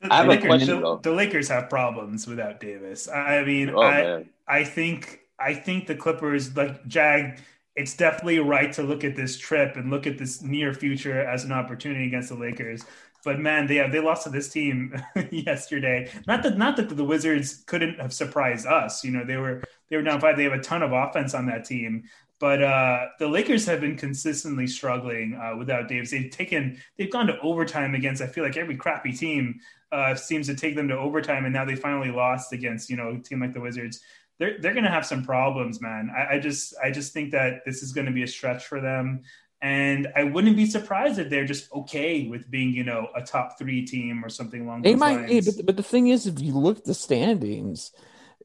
[0.00, 0.98] The, I have the a Lakers, question the, though.
[1.02, 3.08] the Lakers have problems without Davis.
[3.08, 4.30] I, I mean, Oh, I man.
[4.48, 7.40] I think I think the Clippers like Jag.
[7.76, 11.44] It's definitely right to look at this trip and look at this near future as
[11.44, 12.84] an opportunity against the Lakers.
[13.24, 14.94] But man, they have they lost to this team
[15.30, 16.10] yesterday.
[16.26, 19.04] Not that not that the Wizards couldn't have surprised us.
[19.04, 20.36] You know, they were they were down five.
[20.36, 22.04] They have a ton of offense on that team.
[22.40, 26.10] But uh, the Lakers have been consistently struggling uh, without Davis.
[26.10, 28.22] They've taken, they've gone to overtime against.
[28.22, 29.60] I feel like every crappy team
[29.92, 33.10] uh, seems to take them to overtime, and now they finally lost against you know
[33.10, 34.00] a team like the Wizards.
[34.38, 36.10] They're they're going to have some problems, man.
[36.16, 38.80] I, I just I just think that this is going to be a stretch for
[38.80, 39.20] them,
[39.60, 43.58] and I wouldn't be surprised if they're just okay with being you know a top
[43.58, 45.32] three team or something along They those might, lines.
[45.32, 47.92] yeah, but but the thing is, if you look at the standings,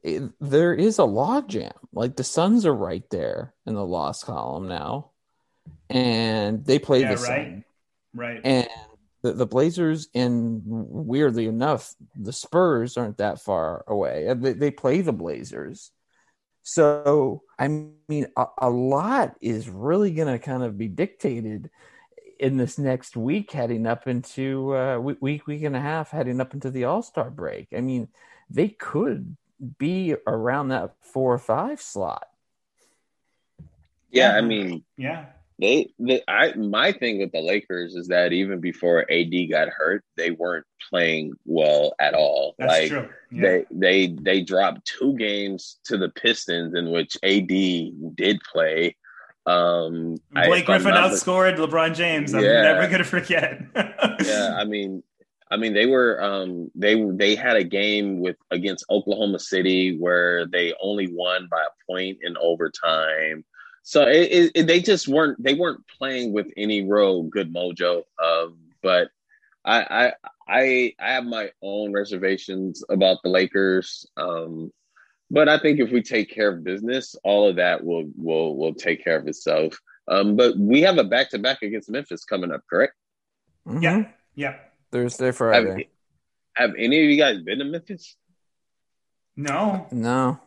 [0.06, 1.72] it, there is a logjam.
[1.92, 5.10] Like the Suns are right there in the loss column now,
[5.90, 7.64] and they play yeah, the right, Sun.
[8.14, 8.40] right.
[8.44, 8.68] And
[9.22, 14.28] the, the Blazers, and weirdly enough, the Spurs aren't that far away.
[14.28, 15.90] Uh, They, they play the Blazers.
[16.62, 21.70] So, I mean, a, a lot is really going to kind of be dictated
[22.38, 26.40] in this next week heading up into uh, week, week, week and a half heading
[26.40, 27.68] up into the All Star break.
[27.76, 28.08] I mean,
[28.50, 29.36] they could
[29.78, 32.26] be around that four or five slot.
[34.10, 35.26] Yeah, I mean, yeah.
[35.58, 40.04] they, they I my thing with the Lakers is that even before AD got hurt,
[40.16, 42.54] they weren't playing well at all.
[42.58, 43.08] That's like true.
[43.30, 43.40] Yeah.
[43.42, 47.48] they they they dropped two games to the Pistons in which AD
[48.14, 48.96] did play.
[49.44, 52.34] Um Blake I'm Griffin not outscored LeBron James.
[52.34, 52.62] I'm Yeah.
[52.62, 53.60] never gonna forget.
[54.24, 55.02] yeah, I mean,
[55.50, 60.46] I mean, they were um, they they had a game with against Oklahoma City where
[60.46, 63.44] they only won by a point in overtime.
[63.82, 68.02] So it, it, it- they just weren't they weren't playing with any real good mojo.
[68.22, 69.08] Um, but
[69.64, 70.12] I, I
[70.48, 74.06] I I have my own reservations about the Lakers.
[74.16, 74.72] Um,
[75.30, 78.74] but I think if we take care of business, all of that will will will
[78.74, 79.78] take care of itself.
[80.08, 82.94] Um, but we have a back to back against Memphis coming up, correct?
[83.80, 84.04] Yeah,
[84.36, 84.56] yeah.
[84.96, 85.88] Thursday, Have, Friday.
[86.54, 88.16] have any of you guys been to Memphis?
[89.36, 90.40] No, No.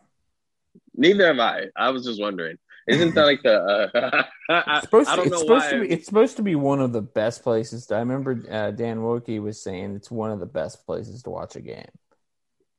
[0.94, 1.66] Neither have I.
[1.76, 2.56] I was just wondering
[2.88, 3.54] Isn't that like the?
[3.54, 5.70] Uh, I, It's supposed, I to, don't it's, know supposed why.
[5.72, 7.86] to be, it's supposed to be one of the best places.
[7.86, 11.30] To, I remember uh, Dan Woike was saying it's one of the best places to
[11.30, 11.86] watch a game.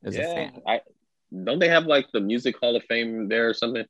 [0.03, 0.81] As a fan, I
[1.45, 3.85] don't they have like the Music Hall of Fame there or something?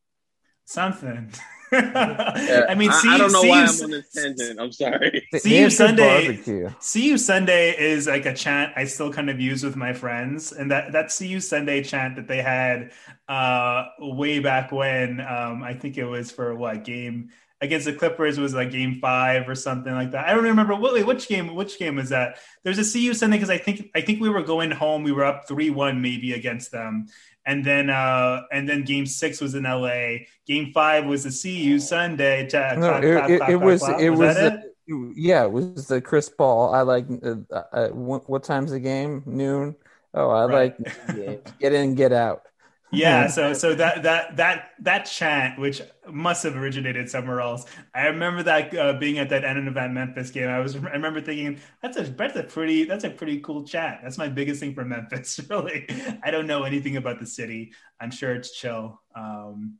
[0.66, 1.32] Something.
[1.72, 4.59] Yeah, I mean, see, I, don't know see why you, I'm on this tangent.
[4.59, 5.28] I'm sorry.
[5.32, 6.28] They- See you Sunday.
[6.28, 6.69] barbecue.
[6.80, 10.51] See you Sunday is like a chant I still kind of use with my friends,
[10.51, 12.91] and that that See you Sunday chant that they had
[13.28, 15.22] uh, way back when.
[15.22, 17.30] Um, I think it was for what game
[17.61, 20.28] against the Clippers was like game five or something like that.
[20.28, 22.38] I don't remember what wait, which game which game was that.
[22.63, 25.03] There's a See you Sunday because I think I think we were going home.
[25.03, 27.07] We were up three one maybe against them.
[27.46, 30.26] And then, uh, and then Game Six was in LA.
[30.46, 32.48] Game Five was the You Sunday.
[32.48, 35.14] Chat, No, clap, it, clap, it- clap, it clap, was it was that it?
[35.16, 36.74] yeah it was the Chris Paul.
[36.74, 37.36] I like uh,
[37.72, 39.24] uh, what, what time's the game?
[39.26, 39.76] Noon.
[40.14, 40.76] Oh, I Right.
[40.80, 42.44] like get in, get out.
[42.92, 47.66] Yeah, so so that that that that chant, which must have originated somewhere else.
[47.96, 50.50] I remember that uh, being at that end of that Memphis game.
[50.50, 54.00] I was I remember thinking that's a that's a pretty that's a pretty cool chant.
[54.04, 55.39] That's my biggest thing for Memphis.
[55.50, 55.86] Really,
[56.24, 57.74] I don't know anything about the city.
[58.00, 59.02] I'm sure it's chill.
[59.16, 59.78] Um,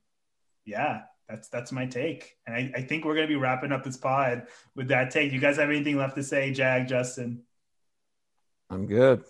[0.66, 3.98] yeah, that's that's my take, and I, I think we're gonna be wrapping up this
[3.98, 5.32] pod with that take.
[5.32, 7.44] You guys have anything left to say, Jag, Justin?
[8.70, 9.24] I'm good.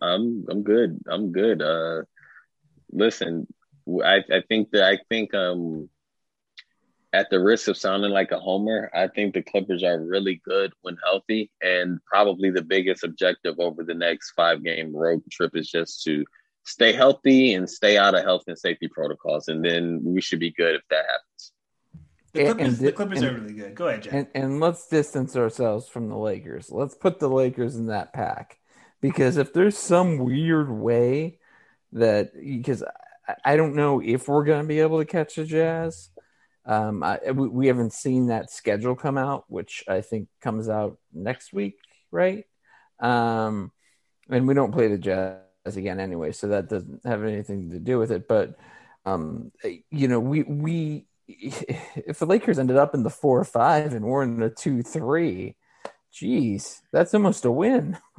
[0.00, 0.98] I'm I'm good.
[1.08, 1.62] I'm good.
[1.62, 2.02] Uh,
[2.92, 3.46] listen,
[4.04, 5.88] I I think that I think um,
[7.12, 10.72] at the risk of sounding like a homer, I think the Clippers are really good
[10.82, 15.70] when healthy, and probably the biggest objective over the next five game road trip is
[15.70, 16.24] just to
[16.64, 20.52] stay healthy and stay out of health and safety protocols, and then we should be
[20.52, 21.52] good if that happens.
[22.32, 23.74] The Clippers, and the Clippers and- are really good.
[23.74, 24.14] Go ahead, Jag.
[24.14, 26.70] And and let's distance ourselves from the Lakers.
[26.70, 28.58] Let's put the Lakers in that pack
[29.02, 31.40] because if there's some weird way
[31.92, 32.82] that because
[33.44, 36.10] I, don't know if we're going to be able to catch the Jazz.
[36.64, 40.98] Um, I, we, we haven't seen that schedule come out, which I think comes out
[41.12, 41.78] next week,
[42.10, 42.44] right?
[43.00, 43.72] Um,
[44.30, 45.40] and we don't play the Jazz
[45.76, 48.28] again anyway, so that doesn't have anything to do with it.
[48.28, 48.56] But
[49.04, 49.52] um,
[49.90, 54.04] you know, we we if the Lakers ended up in the four or five and
[54.04, 55.56] we're in the two three,
[56.12, 57.98] geez, that's almost a win.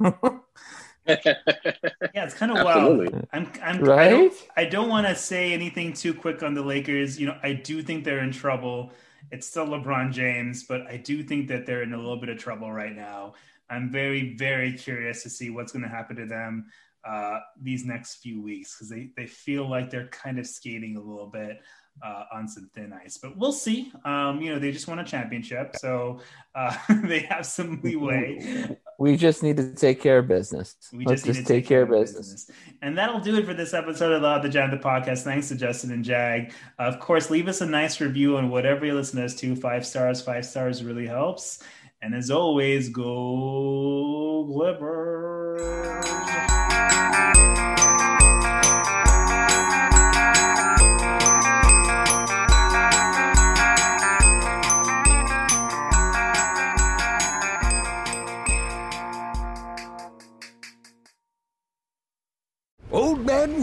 [1.06, 3.00] Yeah, it's kind of wild.
[3.32, 4.10] I'm, I'm, I Right?
[4.10, 7.18] don't, I don't want to say anything too quick on the Lakers.
[7.20, 8.92] You know, I do think they're in trouble.
[9.30, 12.38] It's still LeBron James, but I do think that they're in a little bit of
[12.38, 13.34] trouble right now.
[13.70, 16.66] I'm very, very curious to see what's going to happen to them
[17.04, 21.00] uh, these next few weeks because they, they feel like they're kind of skating a
[21.00, 21.60] little bit
[22.02, 23.18] uh, on some thin ice.
[23.18, 23.90] But we'll see.
[24.04, 26.20] Um, you know, they just won a championship, so
[26.54, 28.76] uh, they have some leeway.
[28.98, 30.76] we just need to take care of business.
[30.92, 32.50] We Let's just, need just, to take care of business.
[32.82, 35.22] And that'll do it for this episode of the the Jag the podcast.
[35.22, 36.52] Thanks to Justin and Jag.
[36.78, 39.56] of course, leave us a nice review on whatever you listen to us to.
[39.56, 41.62] Five stars, five stars really helps.
[42.02, 46.33] And as always, go Clippers.